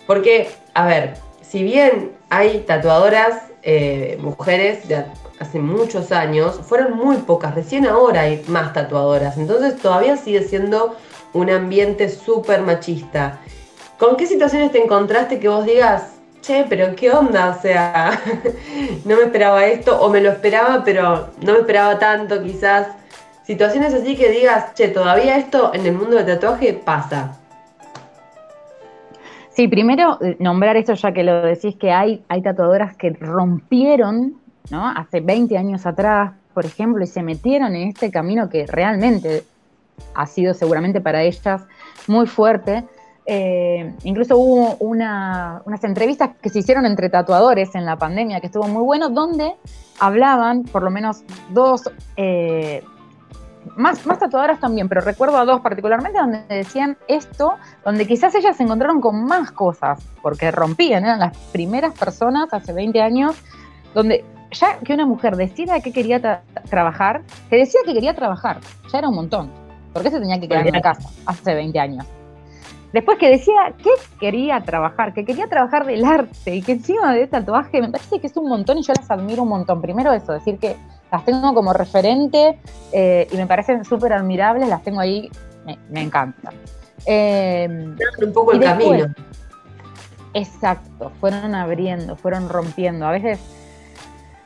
[0.06, 5.04] Porque, a ver, si bien hay tatuadoras, eh, mujeres de
[5.38, 10.96] hace muchos años, fueron muy pocas, recién ahora hay más tatuadoras, entonces todavía sigue siendo
[11.32, 13.40] un ambiente súper machista.
[13.98, 16.02] ¿Con qué situaciones te encontraste que vos digas,
[16.40, 17.56] che, pero qué onda?
[17.56, 18.20] O sea,
[19.04, 22.88] no me esperaba esto, o me lo esperaba, pero no me esperaba tanto quizás.
[23.44, 27.39] Situaciones así que digas, che, todavía esto en el mundo del tatuaje pasa.
[29.50, 34.34] Sí, primero eh, nombrar esto ya que lo decís que hay, tatuadoras que rompieron,
[34.70, 34.88] ¿no?
[34.88, 39.44] Hace 20 años atrás, por ejemplo, y se metieron en este camino que realmente
[40.14, 41.62] ha sido seguramente para ellas
[42.06, 42.84] muy fuerte.
[43.26, 48.66] Eh, incluso hubo unas entrevistas que se hicieron entre tatuadores en la pandemia, que estuvo
[48.66, 49.54] muy bueno, donde
[49.98, 52.82] hablaban, por lo menos dos, eh,
[53.76, 57.54] más, más tatuadoras también, pero recuerdo a dos particularmente donde decían esto,
[57.84, 62.72] donde quizás ellas se encontraron con más cosas, porque rompían, eran las primeras personas hace
[62.72, 63.36] 20 años,
[63.94, 68.58] donde ya que una mujer decida que quería tra- trabajar, que decía que quería trabajar,
[68.92, 69.50] ya era un montón,
[69.92, 72.06] porque se tenía que quedar en la casa hace 20 años.
[72.92, 77.28] Después que decía que quería trabajar, que quería trabajar del arte y que encima de
[77.28, 79.80] tatuaje me parece que es un montón y yo las admiro un montón.
[79.80, 80.74] Primero eso, decir que
[81.10, 82.58] las tengo como referente
[82.92, 85.28] eh, y me parecen súper admirables, las tengo ahí,
[85.64, 86.50] me, me encanta.
[87.06, 87.68] Eh,
[88.22, 89.14] un poco el después- camino.
[90.32, 93.06] Exacto, fueron abriendo, fueron rompiendo.
[93.06, 93.40] A veces,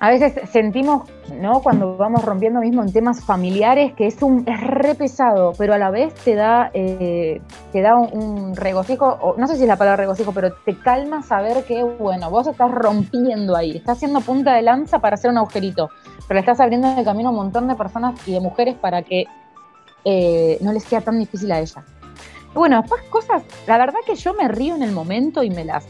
[0.01, 1.09] a veces sentimos,
[1.41, 1.63] ¿no?
[1.63, 5.79] Cuando vamos rompiendo mismo en temas familiares, que es un es re pesado, pero a
[5.79, 7.41] la vez te da, eh,
[7.73, 11.23] te da un, regocijo, o no sé si es la palabra regocijo, pero te calma
[11.23, 15.39] saber que, bueno, vos estás rompiendo ahí, estás haciendo punta de lanza para hacer un
[15.39, 15.91] agujerito,
[16.29, 19.03] pero le estás abriendo el camino a un montón de personas y de mujeres para
[19.03, 19.25] que
[20.05, 21.85] eh, no les sea tan difícil a ellas.
[22.53, 25.87] Bueno, después cosas, la verdad que yo me río en el momento y me las,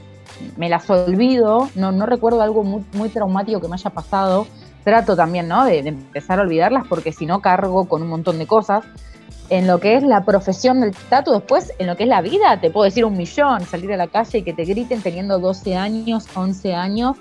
[0.57, 4.47] me las olvido, no, no recuerdo algo muy, muy traumático que me haya pasado.
[4.85, 5.65] Trato también, ¿no?
[5.65, 8.85] De, de empezar a olvidarlas porque si no cargo con un montón de cosas.
[9.51, 12.61] En lo que es la profesión del tatu, después en lo que es la vida,
[12.61, 15.77] te puedo decir un millón, salir a la calle y que te griten teniendo 12
[15.77, 17.17] años, 11 años,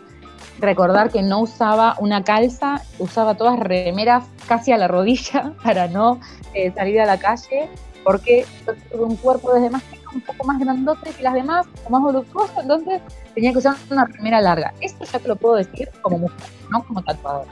[0.60, 6.20] recordar que no usaba una calza, usaba todas remeras casi a la rodilla para no
[6.54, 7.70] eh, salir a la calle,
[8.04, 11.66] porque yo tuve un cuerpo desde más chico un poco más grandote que las demás,
[11.86, 13.02] o más voluptuoso, entonces
[13.34, 14.74] tenía que usar una remera larga.
[14.80, 17.52] Esto ya te lo puedo decir como mujer, no como tatuadora.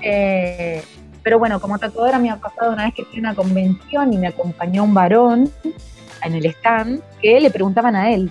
[0.00, 0.82] Eh,
[1.22, 4.18] pero bueno, como tatuadora me ha pasado una vez que fui a una convención y
[4.18, 5.50] me acompañó un varón
[6.22, 8.30] en el stand que le preguntaban a él.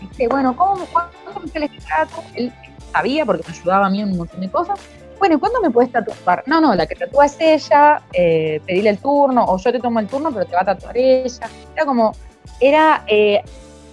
[0.00, 2.22] Dice, bueno, ¿cómo, ¿cuánto me sale este tatu?
[2.34, 2.52] Él
[2.92, 4.78] sabía porque me ayudaba a mí en un montón de cosas.
[5.18, 6.42] Bueno, ¿y cuándo me puedes tatuar?
[6.46, 10.00] No, no, la que tatúa es ella, eh, pedile el turno, o yo te tomo
[10.00, 11.50] el turno, pero te va a tatuar ella.
[11.74, 12.12] Era como,
[12.60, 13.42] era eh,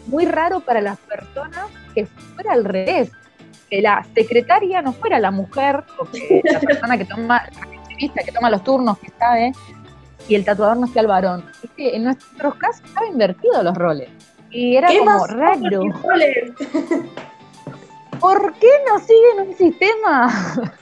[0.07, 3.11] muy raro para las personas que fuera al revés,
[3.69, 7.43] que la secretaria no fuera la mujer, o que la persona que toma,
[8.15, 9.51] la que toma los turnos, que sabe,
[10.27, 11.45] y el tatuador no sea el varón.
[11.63, 14.09] Es que en nuestros casos estaba invertido los roles.
[14.49, 15.81] Y era ¿Qué como raro.
[18.19, 20.27] ¿Por qué no siguen un sistema?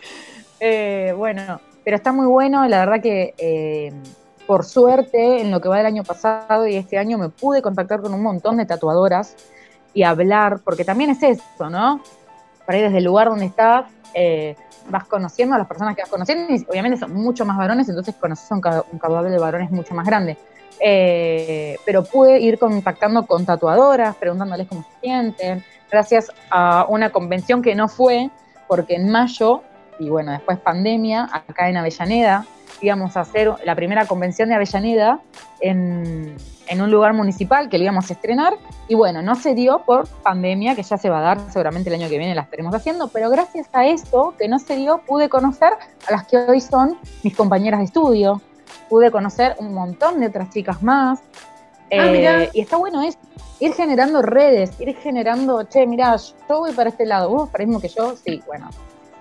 [0.61, 3.91] Eh, bueno, pero está muy bueno, la verdad que eh,
[4.47, 8.01] por suerte en lo que va del año pasado y este año me pude contactar
[8.01, 9.35] con un montón de tatuadoras
[9.93, 12.01] y hablar, porque también es eso, ¿no?
[12.65, 14.55] Por ahí desde el lugar donde estás, eh,
[14.89, 18.15] vas conociendo a las personas que vas conociendo y obviamente son mucho más varones, entonces
[18.15, 20.37] conoces un, un caudal de varones mucho más grande.
[20.79, 27.61] Eh, pero pude ir contactando con tatuadoras, preguntándoles cómo se sienten, gracias a una convención
[27.61, 28.29] que no fue,
[28.67, 29.61] porque en mayo,
[29.99, 32.45] y bueno, después pandemia, acá en Avellaneda,
[32.85, 35.19] íbamos a hacer la primera convención de Avellaneda
[35.59, 36.35] en,
[36.67, 38.53] en un lugar municipal que lo íbamos a estrenar,
[38.87, 41.95] y bueno, no se dio por pandemia, que ya se va a dar, seguramente el
[41.95, 45.29] año que viene la estaremos haciendo, pero gracias a eso que no se dio, pude
[45.29, 45.73] conocer
[46.07, 48.41] a las que hoy son mis compañeras de estudio,
[48.89, 51.21] pude conocer un montón de otras chicas más,
[51.91, 53.19] Ah, eh, y está bueno eso,
[53.59, 57.67] ir generando redes, ir generando, che, mirá, yo voy para este lado, vos para el
[57.67, 58.69] mismo que yo, sí, bueno.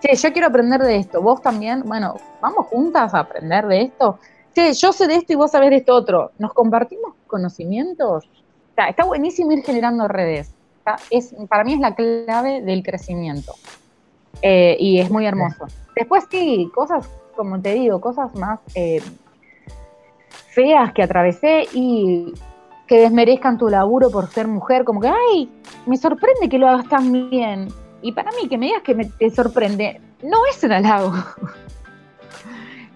[0.05, 4.19] Che, yo quiero aprender de esto, vos también, bueno, vamos juntas a aprender de esto.
[4.55, 6.33] Che, yo sé de esto y vos sabés de esto otro.
[6.39, 8.29] ¿Nos compartimos conocimientos?
[8.69, 10.51] Está, está buenísimo ir generando redes.
[10.77, 13.55] Está- es, para mí es la clave del crecimiento.
[14.43, 15.69] Eh, y es muy hermoso.
[15.97, 19.01] Después sí, cosas, como te digo, cosas más eh,
[20.49, 22.35] feas que atravesé y
[22.87, 25.51] que desmerezcan tu laburo por ser mujer, como que, ay,
[25.87, 27.69] me sorprende que lo hagas tan bien.
[28.05, 31.15] Y para mí, que me digas que me, te sorprende, no es un halago.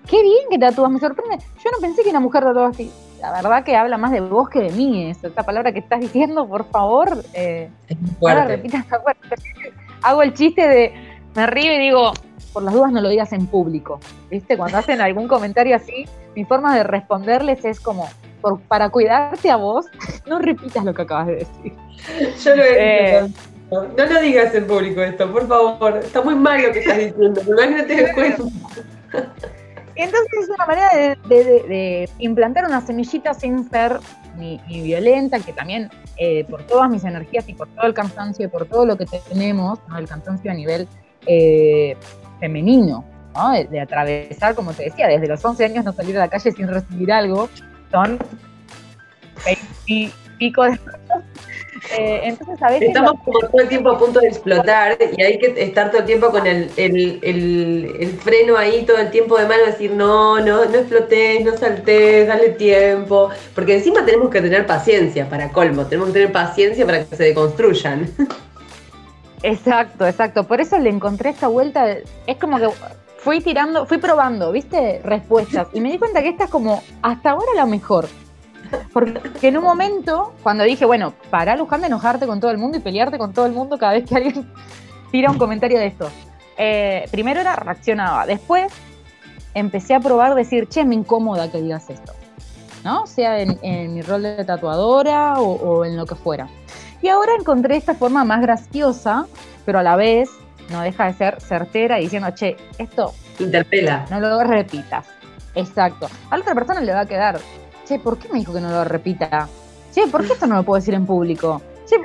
[0.07, 1.39] Qué bien que tatúas, me sorprende.
[1.65, 2.93] Yo no pensé que una mujer tatuaba así.
[3.23, 5.29] La verdad que habla más de vos que de mí, eso.
[5.29, 7.71] esta palabra que estás diciendo, por favor, eh,
[8.21, 8.49] fuerte.
[8.49, 8.85] repitas.
[10.03, 10.93] Hago el chiste de,
[11.35, 12.13] me río y digo,
[12.53, 14.01] por las dudas no lo digas en público.
[14.31, 14.59] ¿Viste?
[14.59, 16.05] Cuando hacen algún comentario así,
[16.37, 18.11] mi forma de responderles es como,
[18.43, 19.87] por, para cuidarte a vos,
[20.27, 21.73] no repitas lo que acabas de decir.
[22.45, 23.29] Yo lo he Eh.
[23.71, 25.99] No, lo digas en público esto, por favor.
[25.99, 27.41] Está muy mal lo que estás diciendo.
[27.45, 28.43] Que no te des cuenta.
[29.95, 33.99] Entonces es una manera de, de- de- de implantar una semillita sin ser
[34.37, 38.47] ni, ni violenta, que también eh, por todas mis energías y por todo el cansancio
[38.47, 39.99] y por todo lo que tenemos, ¿no?
[39.99, 40.87] el cansancio a nivel
[41.27, 41.97] eh,
[42.39, 43.05] femenino,
[43.35, 43.51] ¿no?
[43.53, 46.69] de, atravesar, como te decía, desde los 11 años no salir a la calle sin
[46.69, 47.49] recibir algo,
[47.91, 48.19] son
[49.45, 50.79] 20 y pico de
[51.99, 52.89] Eh, entonces a veces...
[52.89, 56.07] Estamos como todo el tiempo a punto de explotar y hay que estar todo el
[56.07, 60.41] tiempo con el, el, el, el freno ahí, todo el tiempo de mano, decir no,
[60.41, 63.31] no, no explotes, no saltes, dale tiempo.
[63.55, 67.25] Porque encima tenemos que tener paciencia para colmo, tenemos que tener paciencia para que se
[67.25, 68.09] deconstruyan.
[69.43, 70.45] Exacto, exacto.
[70.45, 71.87] Por eso le encontré esta vuelta.
[72.27, 72.69] Es como que
[73.19, 75.01] fui tirando, fui probando, ¿viste?
[75.05, 75.69] Respuestas.
[75.73, 78.09] Y me di cuenta que esta es como hasta ahora la mejor.
[78.93, 82.79] Porque en un momento, cuando dije, bueno, para Luján de enojarte con todo el mundo
[82.79, 84.51] y pelearte con todo el mundo cada vez que alguien
[85.13, 86.11] tira un comentario de esto.
[86.57, 88.27] Eh, primero era reaccionaba.
[88.27, 88.73] Después
[89.55, 92.13] empecé a probar decir, che, me incomoda que digas esto.
[92.85, 93.07] ¿No?
[93.07, 96.49] Sea en, mi rol de tatuadora o, o en lo que fuera.
[97.03, 99.27] Y ahora encontré esta forma más graciosa,
[99.65, 100.31] pero a la vez
[100.71, 104.07] no deja de ser certera diciendo, che, esto interpela.
[104.11, 105.07] No lo repitas.
[105.55, 106.09] Exacto.
[106.31, 107.39] A la otra persona le va a quedar,
[107.89, 109.49] che, ¿por qué me dijo que no lo repita?
[109.95, 111.63] Che, ¿por qué esto no lo puedo decir en público?
[111.87, 111.97] Che,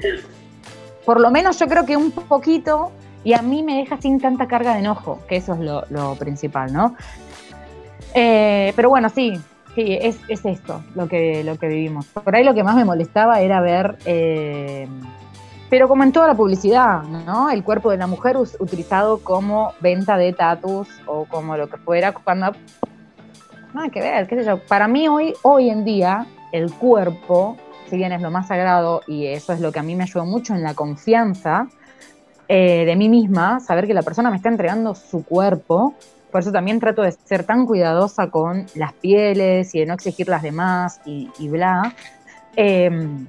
[1.05, 2.91] por lo menos yo creo que un poquito
[3.23, 6.71] y a mí me deja sin tanta carga de enojo, que eso es lo, principal,
[6.71, 6.95] ¿no?
[8.13, 9.39] Eh, pero bueno, sí,
[9.75, 12.05] Sí, es, es, esto lo que, lo que vivimos.
[12.05, 14.87] Por ahí lo que más me molestaba era ver, eh,
[15.67, 17.49] pero como en toda la publicidad, ¿no?
[17.49, 22.11] El cuerpo de la mujer utilizado como venta de tatus o como lo que fuera,
[22.11, 22.51] cuando
[23.73, 24.59] nada que ver, qué sé yo.
[24.59, 27.57] Para mí hoy, hoy en día, el cuerpo,
[27.89, 30.25] si bien es lo más sagrado y eso es lo que a mí me ayudó
[30.25, 31.67] mucho en la confianza
[32.47, 35.95] eh, de mí misma, saber que la persona me está entregando su cuerpo,
[36.31, 40.27] por eso también trato de ser tan cuidadosa con las pieles y de no exigir
[40.27, 41.93] las demás y, bla.
[42.55, 43.27] Em,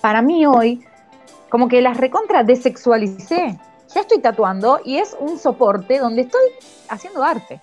[0.00, 0.84] para mí hoy,
[1.48, 3.58] como que las recontra desexualicé.
[3.94, 6.42] Yo estoy tatuando y es un soporte donde estoy
[6.88, 7.60] haciendo arte.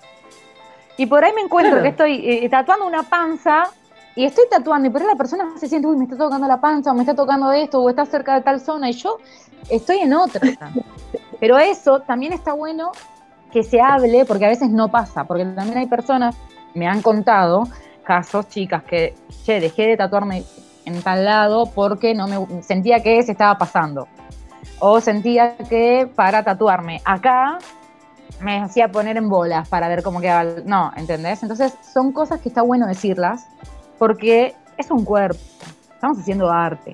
[0.97, 3.69] Y por ahí me encuentro que estoy eh, tatuando una panza
[4.15, 6.62] y estoy tatuando, y por ahí la persona se siente, uy, me está tocando la
[6.62, 9.17] panza, o me está tocando esto, o está cerca de tal zona, y yo
[9.69, 10.41] estoy en otra.
[11.39, 12.91] Pero eso también está bueno
[13.51, 16.36] que se hable, porque a veces no pasa, porque también hay personas,
[16.75, 17.63] me han contado
[18.03, 20.43] casos, chicas, que, che, dejé de tatuarme
[20.86, 24.08] en tal lado porque no me sentía que se estaba pasando.
[24.79, 27.58] O sentía que para tatuarme acá
[28.41, 30.43] me hacía poner en bolas para ver cómo quedaba.
[30.65, 31.43] No, ¿entendés?
[31.43, 33.48] Entonces son cosas que está bueno decirlas
[33.98, 35.39] porque es un cuerpo,
[35.93, 36.91] estamos haciendo arte.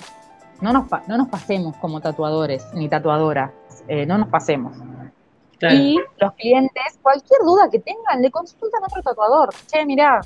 [0.61, 3.51] No nos, no nos pasemos como tatuadores ni tatuadoras,
[3.87, 4.75] eh, no nos pasemos.
[5.61, 9.49] Y los clientes, cualquier duda que tengan, le consultan a otro tatuador.
[9.67, 10.21] Che, mirá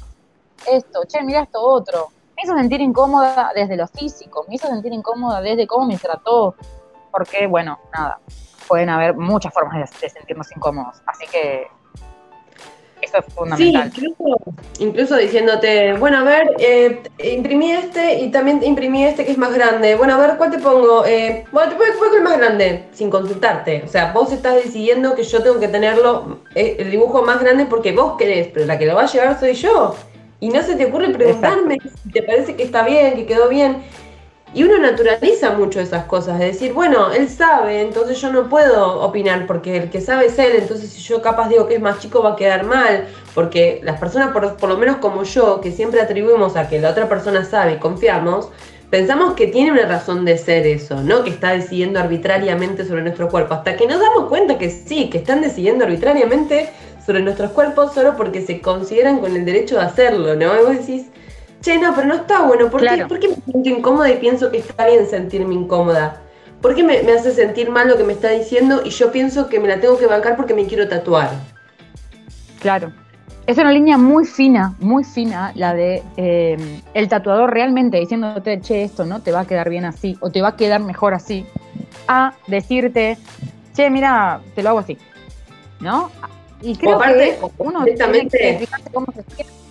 [0.71, 2.09] esto, che, mirá esto otro.
[2.35, 6.55] Me hizo sentir incómoda desde lo físico, me hizo sentir incómoda desde cómo me trató.
[7.11, 8.19] Porque, bueno, nada,
[8.67, 11.01] pueden haber muchas formas de sentirnos incómodos.
[11.05, 11.67] Así que
[13.03, 13.91] eso es fundamental.
[13.93, 14.13] Sí,
[14.79, 19.53] incluso, diciéndote, bueno, a ver, eh, imprimí este y también imprimí este que es más
[19.53, 19.95] grande.
[19.95, 21.05] Bueno, a ver, ¿cuál te pongo?
[21.05, 23.83] Eh, bueno, te pongo el más grande, sin consultarte.
[23.85, 27.65] O sea, vos estás decidiendo que yo tengo que tenerlo, eh, el dibujo más grande
[27.65, 29.95] porque vos querés, pero la que lo va a llevar soy yo.
[30.39, 33.83] Y no se te ocurre preguntarme si te parece que está bien, que quedó bien.
[34.55, 39.01] Y uno naturaliza mucho esas cosas, de decir, bueno, él sabe, entonces yo no puedo
[39.01, 41.97] opinar, porque el que sabe es él, entonces si yo capaz digo que es más
[41.99, 46.01] chico va a quedar mal, porque las personas, por, lo menos como yo, que siempre
[46.01, 48.49] atribuimos a que la otra persona sabe y confiamos,
[48.91, 51.23] pensamos que tiene una razón de ser eso, ¿no?
[51.23, 55.17] Que está decidiendo arbitrariamente sobre nuestro cuerpo, hasta que nos damos cuenta que sí, que
[55.17, 56.69] están decidiendo arbitrariamente
[57.03, 60.53] sobre nuestros cuerpos solo porque se consideran con el derecho de hacerlo, ¿no?
[60.53, 61.07] Y vos decís,
[61.63, 62.69] che, no, pero no está bueno.
[62.69, 66.21] ¿Por, qué, me siento incómoda y pienso que está bien sentirme incómoda?
[66.61, 69.59] ¿Por qué me, hace sentir mal lo que me está diciendo y yo pienso que
[69.59, 71.31] me la tengo que bancar porque me quiero tatuar?
[72.59, 72.91] Claro.
[73.47, 78.83] Es una línea muy fina, muy fina, la de eh, el tatuador realmente diciéndote, che,
[78.83, 81.45] esto no te va a quedar bien así, o te va a quedar mejor así,
[82.07, 83.17] a decirte,
[83.75, 84.97] che, mira, te lo hago así,
[85.81, 86.09] ¿no?
[86.61, 89.62] Y creo que uno tiene que cómo se siente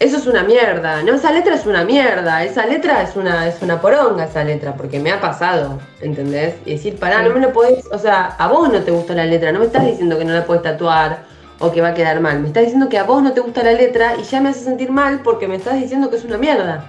[0.00, 1.14] eso es una mierda, ¿no?
[1.14, 4.98] Esa letra es una mierda, esa letra es una, es una poronga esa letra, porque
[4.98, 6.54] me ha pasado, ¿entendés?
[6.64, 9.26] Y decir, pará, no me lo podés, o sea, a vos no te gusta la
[9.26, 11.24] letra, no me estás diciendo que no la puedes tatuar
[11.58, 13.62] o que va a quedar mal, me estás diciendo que a vos no te gusta
[13.62, 16.38] la letra y ya me hace sentir mal porque me estás diciendo que es una
[16.38, 16.86] mierda.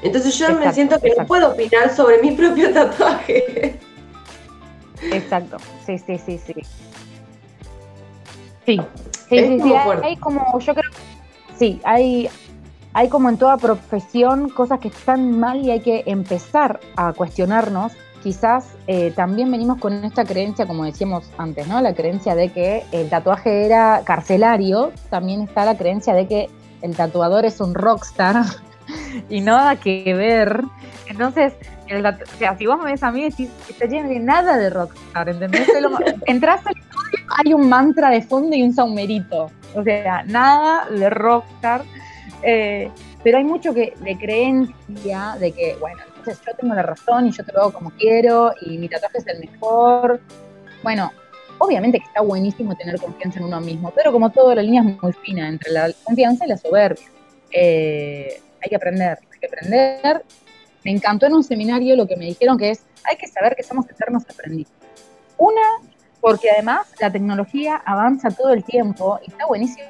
[0.00, 3.78] Entonces yo me siento que no puedo opinar sobre mi propio tatuaje.
[5.02, 6.54] Exacto, sí, sí, sí, sí.
[8.64, 8.80] Sí,
[9.28, 9.72] sí, sí, sí.
[10.02, 10.90] Hay como, yo creo
[11.60, 12.28] sí, hay,
[12.94, 17.92] hay como en toda profesión cosas que están mal y hay que empezar a cuestionarnos.
[18.22, 21.80] Quizás eh, también venimos con esta creencia, como decíamos antes, ¿no?
[21.80, 24.92] La creencia de que el tatuaje era carcelario.
[25.10, 26.50] También está la creencia de que
[26.82, 28.42] el tatuador es un rockstar
[29.28, 30.62] y nada que ver.
[31.08, 31.52] Entonces,
[31.88, 32.12] el o
[32.58, 35.68] si vos me ves a mí, decís, está lleno de nada de rockstar, ¿entendés?
[36.26, 39.50] Entrás al estudio, hay un mantra de fondo y un saumerito.
[39.74, 41.84] O sea, nada de rockstar.
[42.42, 42.90] eh,
[43.22, 47.32] pero hay mucho que de creencia de que, bueno, entonces yo tengo la razón y
[47.32, 50.20] yo te lo hago como quiero y mi tatuaje es el mejor.
[50.82, 51.12] Bueno,
[51.58, 55.02] obviamente que está buenísimo tener confianza en uno mismo, pero como todo, la línea es
[55.02, 57.04] muy fina entre la confianza y la soberbia.
[57.52, 60.24] Eh, hay que aprender, hay que aprender.
[60.84, 63.62] Me encantó en un seminario lo que me dijeron que es, hay que saber que
[63.62, 64.72] somos eternos aprendices.
[65.36, 65.60] Una,
[66.20, 69.86] porque además la tecnología avanza todo el tiempo y está buenísimo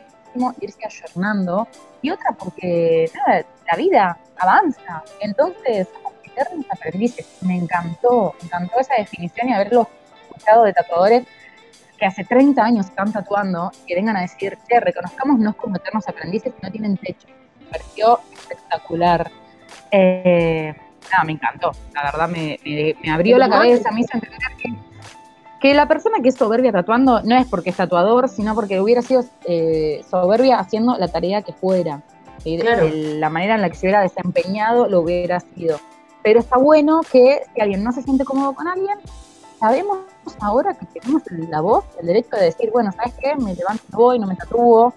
[0.61, 1.67] irse ayornando.
[2.03, 5.03] Y otra, porque nada, la vida avanza.
[5.21, 5.89] Entonces,
[6.25, 7.27] eternos aprendices.
[7.43, 9.89] Me encantó, me encantó esa definición y haberlo
[10.31, 11.25] escuchado de tatuadores
[11.99, 16.09] que hace 30 años están tatuando y que vengan a decir, che, reconozcámonos como eternos
[16.09, 17.27] aprendices y no tienen techo.
[17.59, 19.31] Me pareció espectacular.
[19.91, 20.75] Eh,
[21.13, 21.73] nada, me encantó.
[21.95, 24.69] La verdad me, me- me abrió la cabeza, me hizo entender que,
[25.61, 29.03] que la persona que es soberbia tatuando no es porque es tatuador, sino porque hubiera
[29.03, 32.03] sido eh, soberbia haciendo la tarea que fuera.
[32.43, 32.87] Claro.
[32.87, 35.79] De la manera en la que se hubiera desempeñado lo hubiera sido.
[36.23, 38.99] Pero está bueno que si alguien no se siente cómodo con alguien,
[39.59, 39.99] sabemos
[40.41, 43.37] ahora que tenemos la voz, el derecho de decir, bueno, ¿sabes qué?
[43.37, 44.95] Me levanto y me voy, no me tatúo.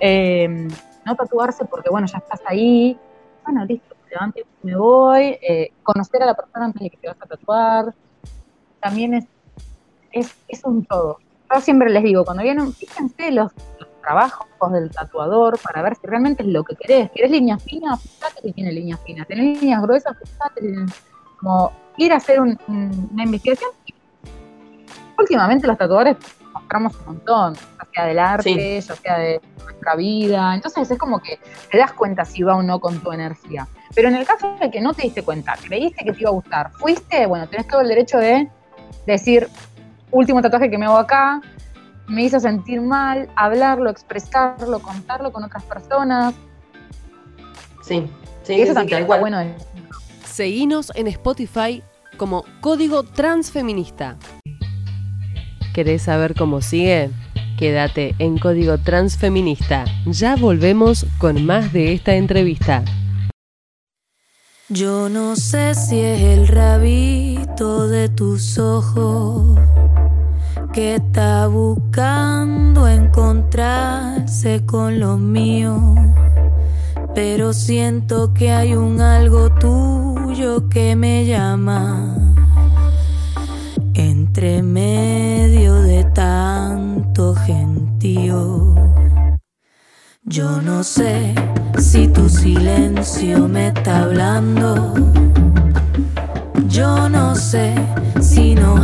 [0.00, 0.68] Eh,
[1.04, 2.98] no tatuarse porque, bueno, ya estás ahí.
[3.44, 5.38] Bueno, listo, me levanto y me voy.
[5.40, 7.94] Eh, conocer a la persona antes de que te vas a tatuar.
[8.80, 9.26] También es,
[10.14, 11.18] es, es un todo.
[11.54, 16.06] Yo siempre les digo, cuando vienen, fíjense los, los trabajos del tatuador para ver si
[16.06, 17.10] realmente es lo que querés.
[17.10, 18.00] ¿Querés líneas finas?
[18.02, 19.26] Fíjate que tiene líneas finas.
[19.28, 20.16] ¿Tenés líneas gruesas?
[20.22, 20.86] Fíjate.
[21.38, 23.70] Como ir a hacer un- un- una investigación.
[25.18, 26.16] Últimamente los tatuadores
[26.52, 30.54] mostramos un montón, ya sea del arte, ya sea de nuestra vida.
[30.54, 31.38] Entonces es como que
[31.70, 33.68] te das cuenta si va o no con tu energía.
[33.94, 36.32] Pero en el caso de que no te diste cuenta, creíste que te iba a
[36.32, 38.48] gustar, fuiste, bueno, tenés todo el derecho de
[39.06, 39.48] decir,
[40.14, 41.42] último tatuaje que me hago acá,
[42.06, 46.34] me hizo sentir mal, hablarlo, expresarlo, contarlo con otras personas.
[47.82, 48.06] Sí,
[48.44, 49.38] sí, y eso sí, sí, también está bueno.
[50.24, 51.82] Seguinos en Spotify
[52.16, 54.16] como Código Transfeminista.
[55.74, 57.10] ¿Querés saber cómo sigue?
[57.58, 59.84] Quédate en Código Transfeminista.
[60.06, 62.84] Ya volvemos con más de esta entrevista.
[64.68, 69.58] Yo no sé si es el rabito de tus ojos
[70.74, 75.80] que está buscando encontrarse con los míos,
[77.14, 82.16] pero siento que hay un algo tuyo que me llama
[83.94, 88.74] entre medio de tanto gentío.
[90.24, 91.36] Yo no sé
[91.78, 94.92] si tu silencio me está hablando.
[96.66, 97.76] Yo no sé
[98.20, 98.80] si nos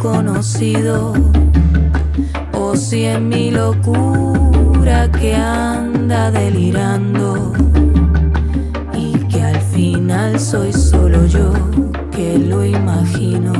[0.00, 1.12] conocido
[2.52, 7.52] o si es mi locura que anda delirando
[8.94, 11.52] y que al final soy solo yo
[12.10, 13.52] que lo imagino.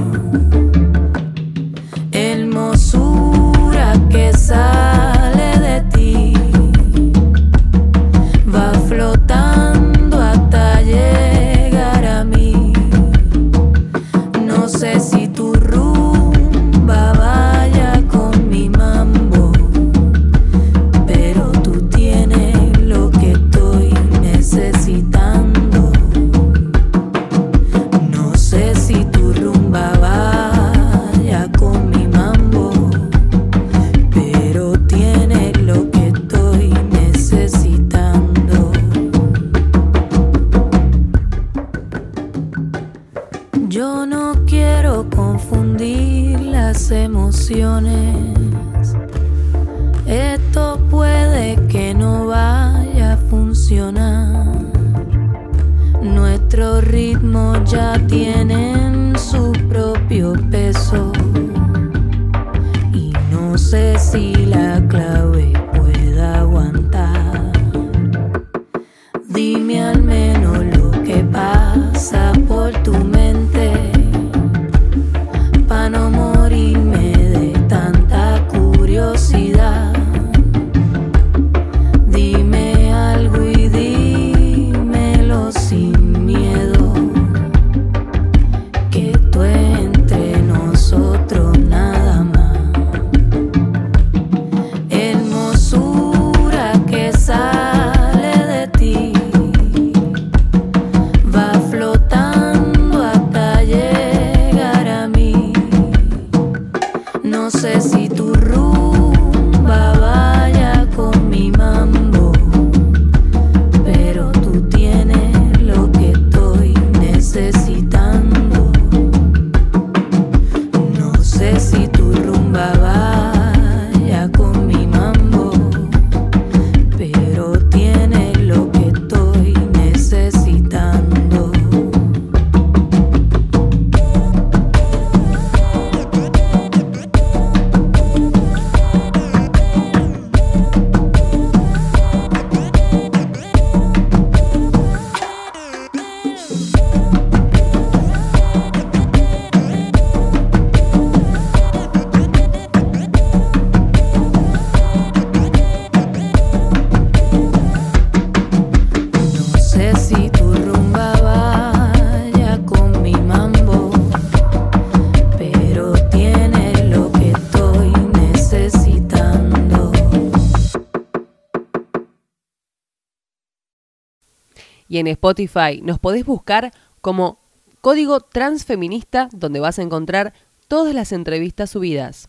[175.02, 177.38] En Spotify nos podés buscar como
[177.80, 180.32] Código Transfeminista, donde vas a encontrar
[180.68, 182.28] todas las entrevistas subidas.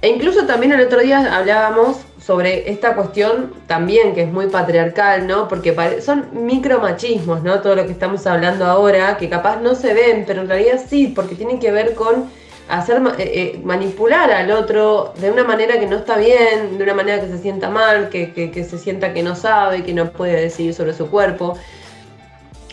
[0.00, 5.26] E incluso también el otro día hablábamos sobre esta cuestión también que es muy patriarcal,
[5.26, 5.48] ¿no?
[5.48, 7.60] Porque son micromachismos, ¿no?
[7.60, 11.12] Todo lo que estamos hablando ahora, que capaz no se ven, pero en realidad sí,
[11.14, 12.30] porque tienen que ver con
[12.68, 16.94] hacer eh, eh, manipular al otro de una manera que no está bien, de una
[16.94, 20.40] manera que se sienta mal, que, que se sienta que no sabe, que no puede
[20.40, 21.58] decidir sobre su cuerpo.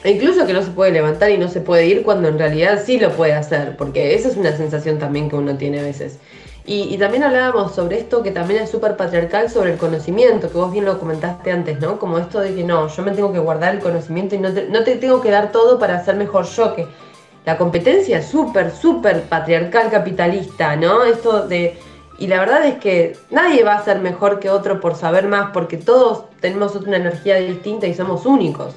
[0.04, 2.82] E incluso que no se puede levantar y no se puede ir cuando en realidad
[2.86, 6.20] sí lo puede hacer, porque esa es una sensación también que uno tiene a veces.
[6.66, 10.72] Y, también hablábamos sobre esto que también es súper patriarcal, sobre el conocimiento, que vos
[10.72, 12.00] bien lo comentaste antes, ¿no?
[12.00, 14.70] Como esto de que no, yo me tengo que guardar el conocimiento y no te,
[14.70, 16.88] no te tengo que dar todo para ser mejor yo, que
[17.46, 21.04] la competencia es súper, súper patriarcal capitalista, ¿no?
[21.04, 21.78] Esto de...
[22.18, 25.52] Y la verdad es que nadie va a ser mejor que otro por saber más,
[25.52, 28.76] porque todos tenemos una energía distinta y somos únicos.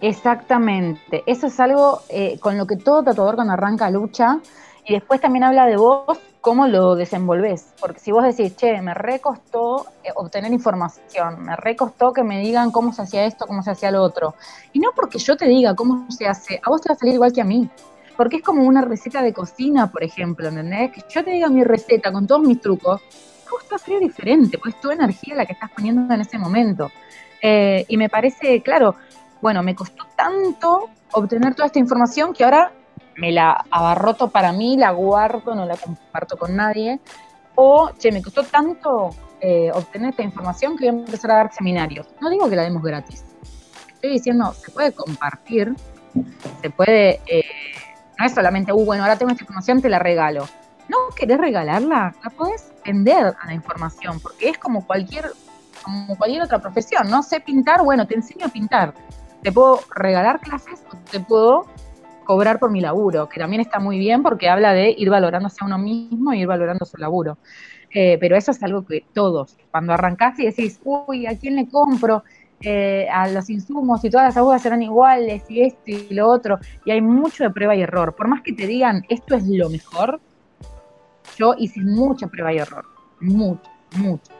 [0.00, 4.40] Exactamente, eso es algo eh, con lo que todo tatuador cuando arranca lucha
[4.86, 7.66] y después también habla de vos, cómo lo desenvolves.
[7.80, 12.70] Porque si vos decís, che, me recostó eh, obtener información, me recostó que me digan
[12.70, 14.34] cómo se hacía esto, cómo se hacía lo otro.
[14.72, 17.14] Y no porque yo te diga cómo se hace, a vos te va a salir
[17.14, 17.68] igual que a mí.
[18.16, 20.92] Porque es como una receta de cocina, por ejemplo, ¿entendés?
[20.92, 23.00] Que yo te diga mi receta con todos mis trucos,
[23.50, 26.20] vos te va a salir diferente, pues es tu energía la que estás poniendo en
[26.20, 26.90] ese momento.
[27.42, 28.96] Eh, y me parece, claro,
[29.40, 32.72] bueno, me costó tanto obtener toda esta información que ahora
[33.16, 37.00] me la abarroto para mí, la guardo, no la comparto con nadie.
[37.54, 39.10] O, che, me costó tanto
[39.40, 42.06] eh, obtener esta información que voy a empezar a dar seminarios.
[42.20, 43.24] No digo que la demos gratis.
[43.94, 45.74] Estoy diciendo, se puede compartir,
[46.62, 47.44] se puede, eh,
[48.18, 50.46] no es solamente, uh, bueno, ahora tengo esta información, te la regalo.
[50.88, 55.30] No querés regalarla, la podés vender a la información, porque es como cualquier,
[55.82, 57.10] como cualquier otra profesión.
[57.10, 58.94] No sé pintar, bueno, te enseño a pintar.
[59.42, 61.66] Te puedo regalar clases o te puedo
[62.24, 65.66] cobrar por mi laburo, que también está muy bien porque habla de ir valorándose a
[65.66, 67.38] uno mismo y ir valorando su laburo.
[67.92, 71.68] Eh, pero eso es algo que todos, cuando arrancás y decís, uy, ¿a quién le
[71.68, 72.22] compro?
[72.62, 76.58] Eh, a los insumos y todas las agujas serán iguales y esto y lo otro,
[76.84, 78.14] y hay mucho de prueba y error.
[78.14, 80.20] Por más que te digan esto es lo mejor,
[81.36, 82.84] yo hice mucha prueba y error,
[83.18, 84.30] mucho, mucho.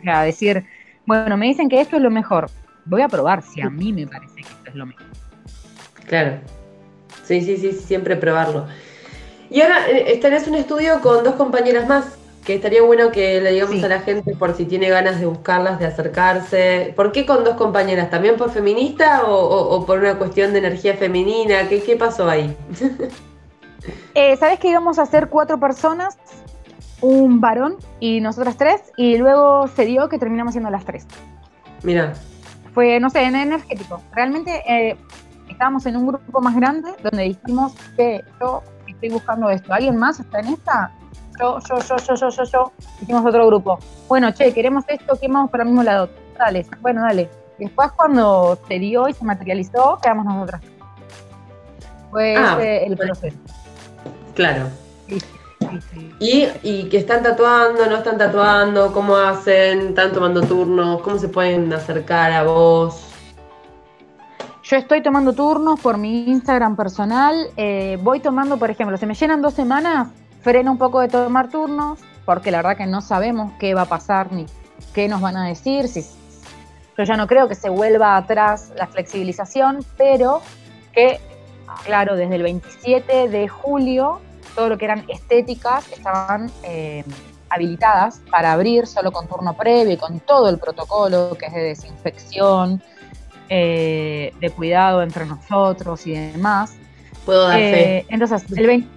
[0.00, 0.66] O sea, decir,
[1.06, 2.50] bueno, me dicen que esto es lo mejor,
[2.88, 5.06] voy a probar si a mí me parece que esto es lo mejor.
[6.06, 6.40] Claro,
[7.28, 8.66] Sí, sí, sí, siempre probarlo.
[9.50, 13.52] Y ahora eh, tenés un estudio con dos compañeras más, que estaría bueno que le
[13.52, 16.94] digamos a la gente por si tiene ganas de buscarlas, de acercarse.
[16.96, 18.08] ¿Por qué con dos compañeras?
[18.08, 21.68] ¿También por feminista o, por una cuestión de energía femenina?
[21.68, 22.56] ¿Qué, qué pasó ahí?
[24.14, 26.16] eh, Sabes que íbamos a ser cuatro personas,
[27.02, 31.06] un varón y nosotras tres, y luego se dio que terminamos siendo las tres.
[31.82, 32.14] Mira.
[32.78, 34.00] Fue, no sé, en energético.
[34.12, 34.96] Realmente eh,
[35.48, 39.74] estábamos en un grupo más grande donde dijimos que yo estoy buscando esto.
[39.74, 40.92] ¿Alguien más está en esta?
[41.40, 42.72] Yo, yo, yo, yo, yo, yo, yo.
[43.02, 43.80] Hicimos otro grupo.
[44.06, 46.08] Bueno, che, queremos esto, ¿qué vamos para el mismo lado?
[46.38, 47.28] Dale, bueno, dale.
[47.58, 50.62] Después cuando se dio y se materializó, quedamos nosotras.
[52.12, 53.38] Fue ah, el proceso.
[54.36, 54.68] Claro.
[56.20, 61.28] Y, y, que están tatuando, no están tatuando, cómo hacen, están tomando turnos, cómo se
[61.28, 63.08] pueden acercar a vos.
[64.62, 67.48] Yo estoy tomando turnos por mi Instagram personal.
[67.56, 70.08] Eh, voy tomando, por ejemplo, se me llenan dos semanas,
[70.42, 73.86] freno un poco de tomar turnos, porque la verdad que no sabemos qué va a
[73.86, 74.44] pasar ni
[74.92, 75.88] qué nos van a decir.
[75.88, 76.04] Si,
[76.98, 80.42] yo ya no creo que se vuelva atrás la flexibilización, pero
[80.92, 81.18] que,
[81.84, 84.20] claro, desde el 27 de julio,
[84.58, 87.04] todo lo que eran estéticas estaban eh,
[87.48, 91.60] habilitadas para abrir solo con turno previo y con todo el protocolo que es de
[91.60, 92.82] desinfección
[93.48, 96.74] eh, de cuidado entre nosotros y demás.
[97.24, 98.88] Puedo dar eh, Entonces, el 20.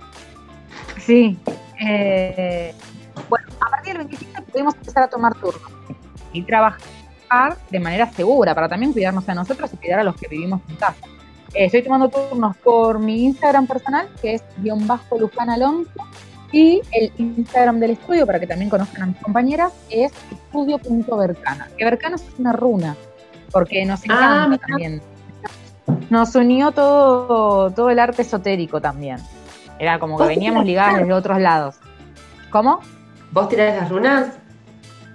[0.97, 1.37] Sí.
[3.29, 5.71] Bueno, a partir del 27 pudimos empezar a tomar turnos
[6.33, 10.27] y trabajar de manera segura para también cuidarnos a nosotros y cuidar a los que
[10.27, 11.05] vivimos en casa.
[11.53, 15.91] Estoy tomando turnos por mi Instagram personal, que es guion bajo Luján Alonso,
[16.51, 21.69] y el Instagram del estudio, para que también conozcan a mis compañeras, es estudio.vercana.
[21.77, 22.95] Que Vercana es una runa,
[23.51, 25.01] porque nos ah, encanta también.
[26.09, 29.17] Nos unió todo, todo el arte esotérico también.
[29.79, 31.75] Era como que veníamos ligadas desde otros lados.
[32.49, 32.81] ¿Cómo?
[33.31, 34.27] ¿Vos tirás las runas?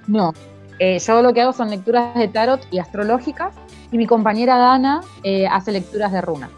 [0.06, 0.32] No.
[0.78, 3.54] Eh, yo lo que hago son lecturas de tarot y astrológicas.
[3.90, 6.50] Y mi compañera Dana eh, hace lecturas de runas.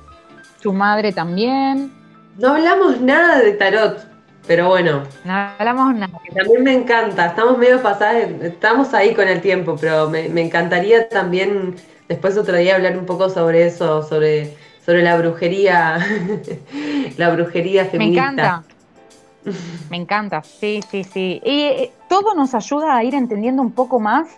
[0.61, 1.93] Su madre también.
[2.39, 3.99] No hablamos nada de tarot,
[4.47, 5.03] pero bueno.
[5.25, 6.19] No hablamos nada.
[6.35, 7.27] También me encanta.
[7.27, 11.77] Estamos medio pasadas, estamos ahí con el tiempo, pero me, me encantaría también
[12.09, 15.99] después otro día hablar un poco sobre eso, sobre, sobre la brujería,
[17.17, 18.23] la brujería feminista.
[18.23, 18.65] Me encanta.
[19.91, 21.41] Me encanta, sí, sí, sí.
[21.45, 24.29] Y eh, todo nos ayuda a ir entendiendo un poco más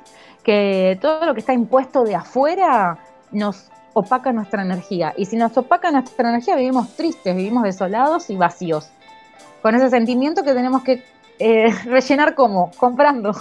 [0.43, 2.99] que todo lo que está impuesto de afuera
[3.33, 5.13] nos opaca nuestra energía.
[5.17, 8.91] Y si nos opaca nuestra energía, vivimos tristes, vivimos desolados y vacíos.
[9.63, 11.05] Con ese sentimiento que tenemos que
[11.39, 13.33] eh, rellenar como, comprando.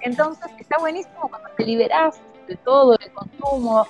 [0.00, 2.16] Entonces está buenísimo cuando te liberas
[2.46, 3.86] de todo, el consumo.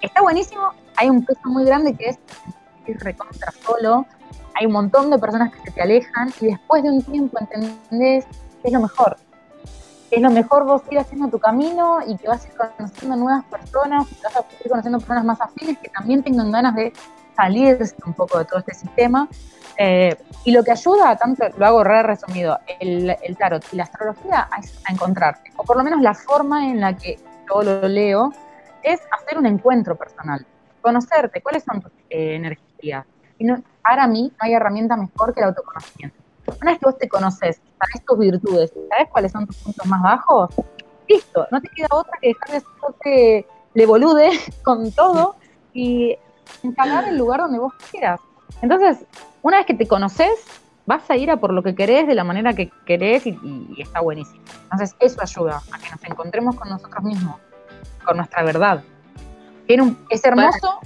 [0.00, 2.18] Está buenísimo, hay un peso muy grande que es
[2.98, 4.06] recontra solo,
[4.54, 8.24] hay un montón de personas que se te alejan y después de un tiempo entendés
[8.62, 9.16] que es lo mejor.
[10.10, 13.44] Es lo mejor vos ir haciendo tu camino y que vas a ir conociendo nuevas
[13.44, 16.92] personas, que vas a ir conociendo personas más afines que también tengan ganas de
[17.36, 19.28] salirse un poco de todo este sistema.
[19.76, 24.40] Eh, y lo que ayuda, tanto lo hago re resumido, el, tarot y la astrología
[24.50, 28.32] a, a encontrarte, o por lo menos la forma en la que yo lo leo,
[28.82, 30.44] es hacer un encuentro personal,
[30.82, 33.06] conocerte, cuáles son tus eh, energías,
[33.82, 36.19] para mí no hay herramienta mejor que el autoconocimiento.
[36.60, 40.02] Una vez que vos te conoces, sabes tus virtudes, sabes cuáles son tus puntos más
[40.02, 40.54] bajos,
[41.08, 44.30] listo, no te queda otra que dejar de hacerte le bolude
[44.64, 45.36] con todo
[45.72, 46.16] y
[46.62, 48.20] encalar el lugar donde vos quieras.
[48.62, 49.06] Entonces,
[49.42, 50.32] una vez que te conoces,
[50.86, 53.36] vas a ir a por lo que querés de la manera que querés y,
[53.78, 54.42] está buenísimo.
[54.64, 57.36] Entonces, eso ayuda a que nos encontremos con nosotros mismos,
[58.04, 58.82] con nuestra verdad.
[59.66, 60.80] es hermoso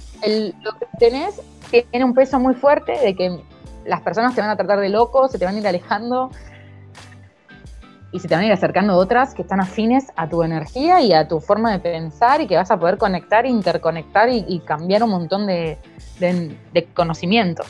[0.61, 1.41] lo que tenés
[1.83, 3.39] tiene un peso muy fuerte de que
[3.85, 6.31] las personas te van a tratar de loco, se te van a ir alejando
[8.11, 11.13] y se te van a ir acercando otras que están afines a tu energía y
[11.13, 15.09] a tu forma de pensar y que vas a poder conectar, interconectar y, cambiar un
[15.09, 15.77] montón de,
[16.93, 17.67] conocimientos.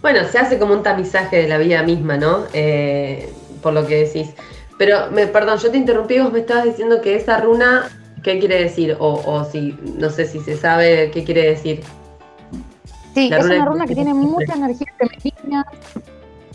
[0.00, 2.44] Bueno, se hace como un tamizaje de la vida misma, ¿no?
[2.52, 4.34] Eh, por lo que decís.
[4.78, 7.88] Pero, me, perdón, yo te interrumpí, vos me estabas diciendo que esa runa,
[8.22, 8.96] ¿qué quiere decir?
[8.98, 11.82] O, o si, no sé si se sabe qué quiere decir.
[13.14, 15.66] Sí, es una runa que tiene mucha energía femenina,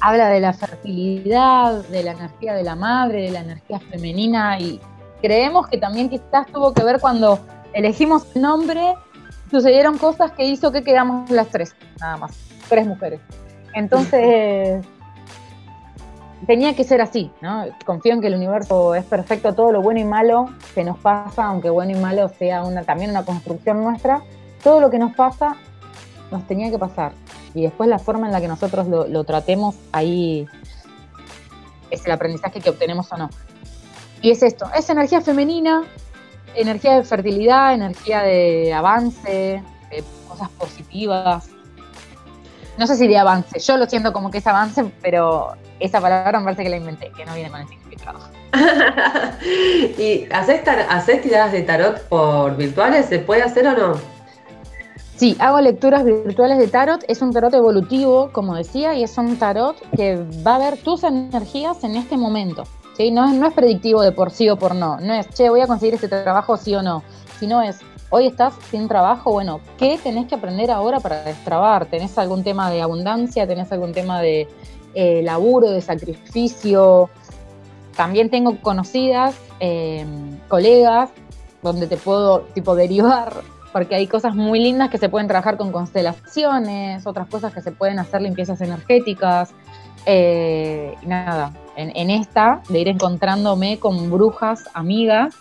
[0.02, 4.80] habla de la fertilidad, de la energía de la madre, de la energía femenina y
[5.22, 7.40] creemos que también quizás tuvo que ver cuando
[7.74, 8.96] elegimos el nombre,
[9.52, 12.32] sucedieron cosas que hizo que quedamos las tres, nada más,
[12.70, 13.20] tres mujeres.
[13.74, 14.84] Entonces,
[16.46, 17.66] tenía que ser así, ¿no?
[17.86, 21.46] Confío en que el universo es perfecto, todo lo bueno y malo que nos pasa,
[21.46, 24.22] aunque bueno y malo sea una, también una construcción nuestra,
[24.64, 25.56] todo lo que nos pasa
[26.32, 27.14] nos tenía que pasar.
[27.54, 30.48] Y después la forma en la que nosotros lo, tratemos, ahí
[31.90, 33.30] es el aprendizaje que obtenemos o no.
[34.22, 35.84] Y es esto, es energía femenina,
[36.56, 41.50] energía de fertilidad, energía de avance, de cosas positivas.
[42.78, 46.40] No sé si de avance, yo lo siento como que es avance, pero esa palabra
[46.40, 48.20] me parece que la inventé, que no viene con el significado.
[49.98, 53.08] ¿Y haces tiradas de tarot por virtuales?
[53.08, 54.17] ¿Se puede hacer o no?
[55.18, 57.04] Sí, hago lecturas virtuales de tarot.
[57.08, 61.04] Es un tarot evolutivo, como decía, y es un tarot que va a ver tus
[61.04, 62.66] energías en este momento.
[62.96, 63.10] ¿sí?
[63.10, 65.00] No, es, no es predictivo de por sí o por no.
[65.00, 67.02] No es, che, voy a conseguir este trabajo sí o no.
[67.40, 67.80] Sino es,
[68.12, 71.88] hoy estás sin trabajo, bueno, ¿qué tenés que aprender ahora para destrabar?
[71.88, 73.48] ¿Tenés algún tema de abundancia?
[73.48, 74.48] ¿Tenés algún tema de
[74.94, 77.10] eh, laburo, de sacrificio?
[77.96, 80.06] También tengo conocidas, eh,
[80.48, 81.10] colegas,
[81.64, 83.34] donde te puedo tipo derivar
[83.78, 87.72] porque hay cosas muy lindas que se pueden trabajar con constelaciones, otras cosas que se
[87.72, 89.54] pueden hacer limpiezas energéticas.
[90.08, 95.36] Eh, y nada, en, esta, de ir encontrándome con brujas, amigas,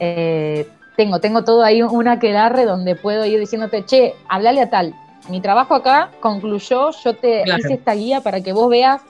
[0.00, 0.66] eh,
[0.96, 4.94] tengo, tengo todo ahí una que darre donde puedo ir diciéndote, che, hablale a tal.
[5.28, 9.02] Mi trabajo acá concluyó, yo te hice esta guía para que vos veas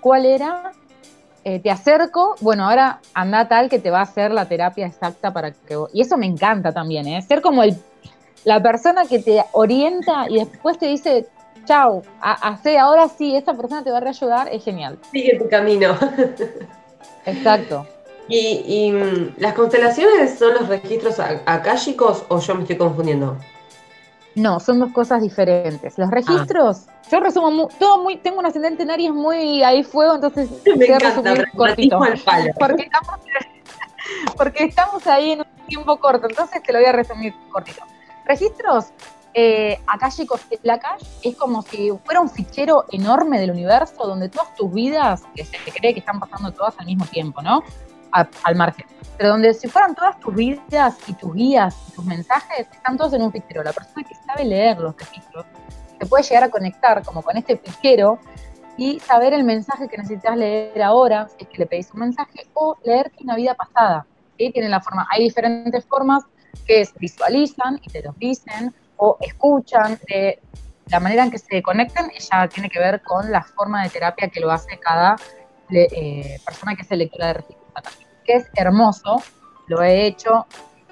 [0.00, 0.72] cuál era
[1.48, 5.32] eh, te acerco, bueno, ahora anda tal que te va a hacer la terapia exacta
[5.32, 5.88] para que vos...
[5.94, 7.22] Y eso me encanta también, ¿eh?
[7.22, 7.76] Ser como el
[8.46, 11.26] la persona que te orienta y después te dice,
[11.64, 15.00] chau, hace ahora sí, esa persona te va a reayudar, es genial.
[15.10, 15.98] Sigue tu camino.
[17.26, 17.84] Exacto.
[18.28, 23.36] ¿Y, mm, las constelaciones son los registros akáshicos o yo me estoy confundiendo?
[24.36, 25.98] No, son dos cosas diferentes.
[25.98, 27.02] Los registros, ah.
[27.10, 31.34] yo resumo todo muy, tengo un ascendente en Aries muy ahí fuego, entonces me encanta,
[31.56, 31.98] cortito.
[32.60, 33.20] Porque estamos,
[34.36, 37.82] porque estamos ahí en un tiempo corto, entonces te lo voy a resumir cortito.
[38.26, 38.86] Registros
[39.34, 44.72] eh, akashicos Lakash es como si fuera un fichero enorme del universo donde todas tus
[44.72, 47.62] vidas, que se cree que están pasando todas al mismo tiempo, ¿no?
[48.12, 48.86] al margen.
[49.18, 53.12] Pero donde si fueran todas tus vidas y tus guías y tus mensajes, están todos
[53.12, 53.62] en un fichero.
[53.62, 55.44] La persona que sabe leer los registros
[55.98, 58.18] se puede llegar a conectar como con este fichero
[58.76, 62.46] y saber el mensaje que necesitas leer ahora, si es que le pedís un mensaje,
[62.54, 64.06] o leerte una vida pasada.
[64.36, 66.24] Tiene la forma, hay diferentes formas
[66.66, 69.98] que se visualizan y te los dicen o escuchan.
[70.08, 70.40] De,
[70.88, 74.28] la manera en que se conectan ya tiene que ver con la forma de terapia
[74.28, 75.16] que lo hace cada
[75.70, 77.66] eh, persona que hace lectura de registros
[78.24, 79.22] que es hermoso,
[79.68, 80.46] lo he hecho,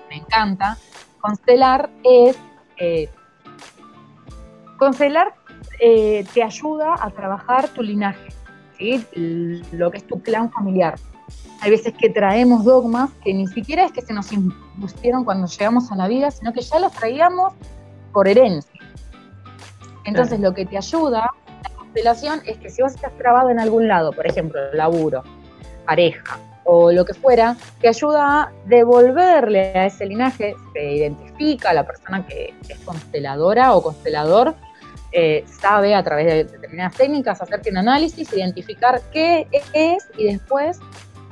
[0.08, 0.78] me encanta.
[1.20, 2.38] Constelar es...
[2.76, 3.08] Eh,
[4.78, 5.34] constelar
[5.80, 8.28] eh, te ayuda a trabajar tu linaje,
[9.72, 10.96] lo que es tu clan familiar.
[11.61, 15.91] Hay veces que traemos dogmas que ni siquiera es que se nos impusieron cuando llegamos
[15.91, 17.55] a la vida, sino que ya los traíamos
[18.12, 18.81] por herencia.
[20.05, 21.31] Entonces lo que te ayuda
[21.62, 25.22] la constelación es que si vos estás trabado en algún lado, por ejemplo, laburo,
[25.87, 31.75] pareja o lo que fuera, te ayuda a devolverle a ese linaje, se identifica a
[31.75, 34.55] la persona que es consteladora o constelador,
[35.12, 40.81] eh, sabe a través de determinadas técnicas hacerte un análisis, identificar qué es y después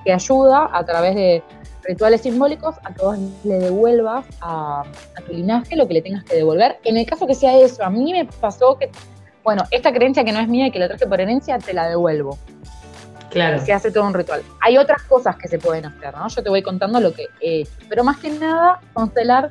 [0.04, 1.42] te ayuda a través de
[1.84, 4.84] rituales simbólicos a que vos le devuelvas a,
[5.26, 6.78] tu linaje lo que le tengas que devolver.
[6.84, 8.90] En el caso que sea eso, a mí me pasó que,
[9.42, 11.88] bueno, esta creencia que no es mía y que la traje por herencia, te la
[11.88, 12.38] devuelvo.
[13.30, 13.64] Claro.
[13.64, 14.42] se hace todo un ritual.
[14.60, 16.28] Hay otras cosas que se pueden hacer, ¿no?
[16.28, 17.72] Yo te voy contando lo que he hecho.
[17.88, 19.50] Pero más que nada, constelar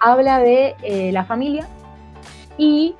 [0.00, 1.68] habla de eh, la familia
[2.56, 2.94] y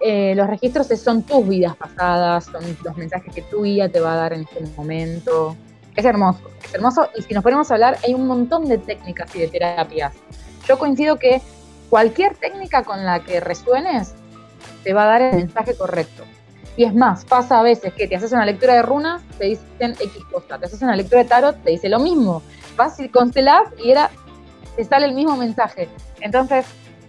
[0.00, 4.12] eh, los registros son tus vidas pasadas, son los mensajes que tu guía te va
[4.12, 5.56] a dar en este momento.
[5.96, 7.08] Es hermoso, es hermoso.
[7.16, 10.14] Y si nos ponemos a hablar, hay un montón de técnicas y de terapias.
[10.68, 11.40] Yo coincido que
[11.88, 14.14] cualquier técnica con la que resuenes
[14.84, 16.24] te va a dar el mensaje correcto.
[16.76, 19.92] Y es más, pasa a veces que te haces una lectura de runas, te dicen
[19.92, 20.58] X cosa.
[20.58, 22.42] Te haces una lectura de tarot, te dice lo mismo.
[22.76, 24.10] Vas y constelás y era,
[24.76, 25.88] te sale el mismo mensaje.
[26.20, 26.66] Entonces,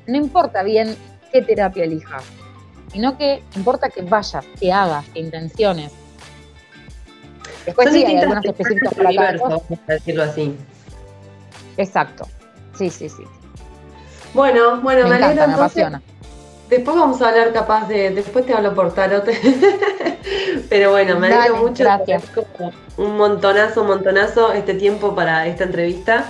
[0.07, 0.95] no importa bien
[1.33, 2.23] qué terapia elijas,
[2.93, 5.91] sino que importa que vayas, que hagas, que intenciones.
[7.67, 10.57] Después sí, hay algunas específicas para cada decirlo así.
[11.77, 12.27] Exacto.
[12.77, 13.23] Sí, sí, sí.
[14.33, 16.01] Bueno, bueno, me, me apasiona.
[16.69, 19.25] Después vamos a hablar capaz de, después te hablo por tarot.
[20.69, 21.83] Pero bueno, me alegro mucho.
[21.83, 22.23] Gracias.
[22.97, 26.25] Un montonazo, un montonazo este tiempo para esta entrevista.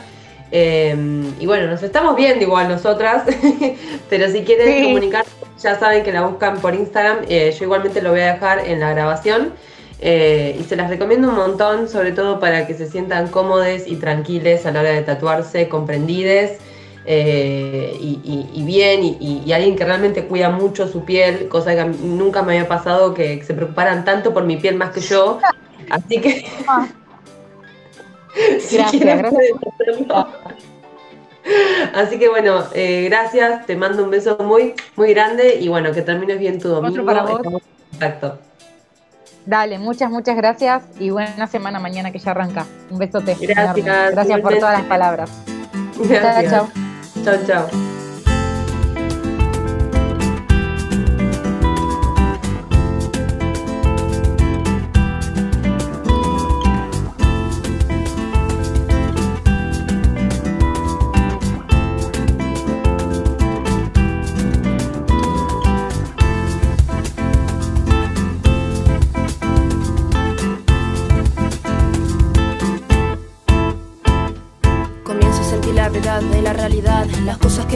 [0.50, 3.24] Em, y bueno, nos estamos viendo igual nosotras,
[4.10, 5.26] pero si quieren comunicar,
[5.62, 7.26] ya saben que la buscan por Instagram.
[7.28, 9.54] Eh, yo igualmente lo voy a dejar en la grabación.
[10.00, 13.95] Eh, y se las recomiendo un montón, sobre todo para que se sientan cómodes y
[13.95, 16.60] tranquiles a la hora de tatuarse, comprendides.
[17.10, 22.58] Eh, y, bien, y, alguien que realmente cuida mucho su piel, cosa que nunca me
[22.58, 25.39] había pasado que se preocuparan tanto por mi piel más que yo.
[25.89, 26.45] Así que.
[28.72, 29.52] gracias, gracias.
[31.93, 36.02] Así que bueno, eh, gracias, te mando un beso muy, muy grande y bueno, que
[36.02, 37.06] termines bien tu domingo.
[37.06, 37.38] para vos.
[37.38, 38.38] Estamos en contacto.
[39.48, 42.66] Dale, muchas, muchas gracias y buena semana mañana que ya arranca.
[42.89, 43.36] Un besote.
[43.39, 44.12] Gracias.
[44.12, 45.32] Gracias por todas las palabras.
[45.98, 46.52] Gracias.
[46.52, 46.70] Chao,
[47.24, 47.45] chao.
[47.45, 47.97] Chao, chao.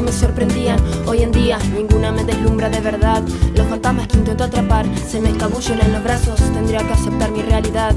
[0.01, 0.79] Me sorprendían.
[1.05, 3.23] Hoy en día ninguna me deslumbra de verdad.
[3.55, 6.39] Los fantasmas que intento atrapar se me escabullen en los brazos.
[6.53, 7.95] Tendría que aceptar mi realidad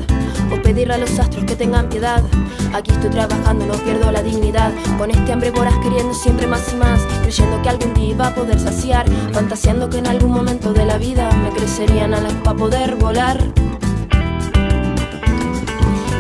[0.53, 2.23] o pedirle a los astros que tengan piedad.
[2.73, 4.73] Aquí estoy trabajando, no pierdo la dignidad.
[4.99, 8.35] Con este hambre voraz queriendo siempre más y más, creyendo que algún día iba a
[8.35, 12.97] poder saciar, fantaseando que en algún momento de la vida me crecerían alas para poder
[12.97, 13.39] volar.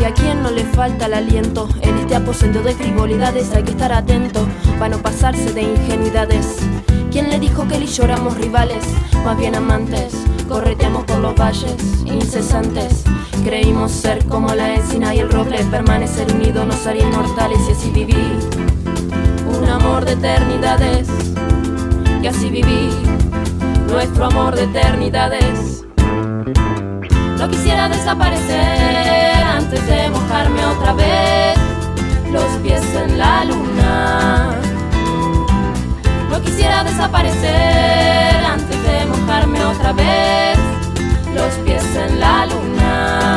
[0.01, 3.71] Y a quien no le falta el aliento en este aposento de frivolidades hay que
[3.71, 4.47] estar atento
[4.79, 6.59] para no pasarse de ingenuidades.
[7.11, 8.07] ¿Quién le dijo que él y yo
[8.37, 8.85] rivales?
[9.25, 10.15] Más bien amantes,
[10.49, 13.05] correteamos por los valles incesantes.
[13.45, 17.91] Creímos ser como la encina y el roble, permanecer unidos nos haría inmortales y así
[17.91, 18.39] viví.
[19.59, 21.09] Un amor de eternidades,
[22.23, 22.91] y así viví
[23.87, 25.85] nuestro amor de eternidades.
[27.39, 31.59] No quisiera desaparecer antes de mojarme otra vez
[32.33, 34.64] los pies en la luna.
[36.55, 40.57] Quisiera desaparecer antes de mojarme otra vez
[41.35, 43.34] los pies en la luna.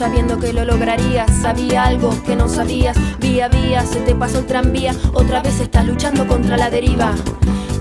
[0.00, 1.30] Sabiendo que lo lograrías.
[1.42, 2.96] Sabía algo que no sabías.
[3.18, 4.94] Vía vía se te pasó el tranvía.
[5.12, 7.12] Otra vez estás luchando contra la deriva.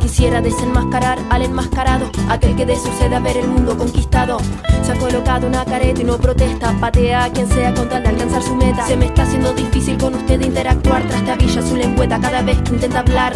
[0.02, 2.76] Quisiera desenmascarar al enmascarado, aquel que de
[3.22, 4.38] ver el mundo conquistado.
[4.84, 8.44] Se ha colocado una careta y no protesta, patea a quien sea con tal alcanzar
[8.44, 8.86] su meta.
[8.86, 13.00] Se me está haciendo difícil con usted interactuar, trastabilla su lengüeta cada vez que intenta
[13.00, 13.34] hablar.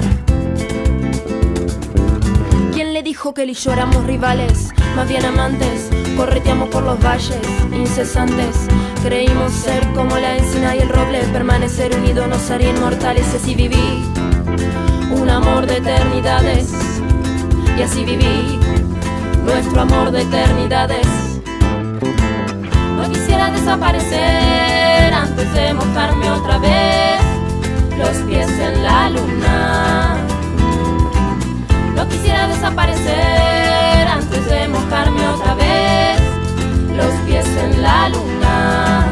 [2.73, 4.73] ¿Quién le dijo que él y yo éramos rivales?
[4.97, 7.39] Más bien amantes, correteamos por los valles
[7.71, 8.67] incesantes.
[9.03, 13.55] Creímos ser como la encina y el roble, permanecer unidos nos haría inmortales y así
[13.55, 14.03] viví
[15.11, 16.71] un amor de eternidades.
[17.77, 18.59] Y así viví
[19.45, 21.07] nuestro amor de eternidades.
[22.97, 27.21] No quisiera desaparecer antes de mojarme otra vez
[27.97, 30.15] los pies en la luna.
[31.95, 35.62] No quisiera desaparecer antes de mojarme otra vez
[37.83, 39.07] la luna.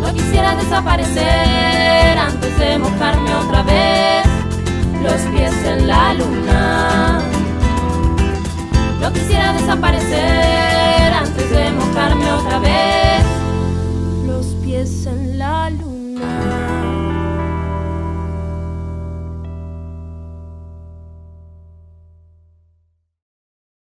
[0.00, 4.26] No quisiera desaparecer antes de mojarme otra vez
[5.02, 7.20] los pies en la luna.
[9.00, 13.24] No quisiera desaparecer antes de mojarme otra vez
[14.26, 16.71] los pies en la luna.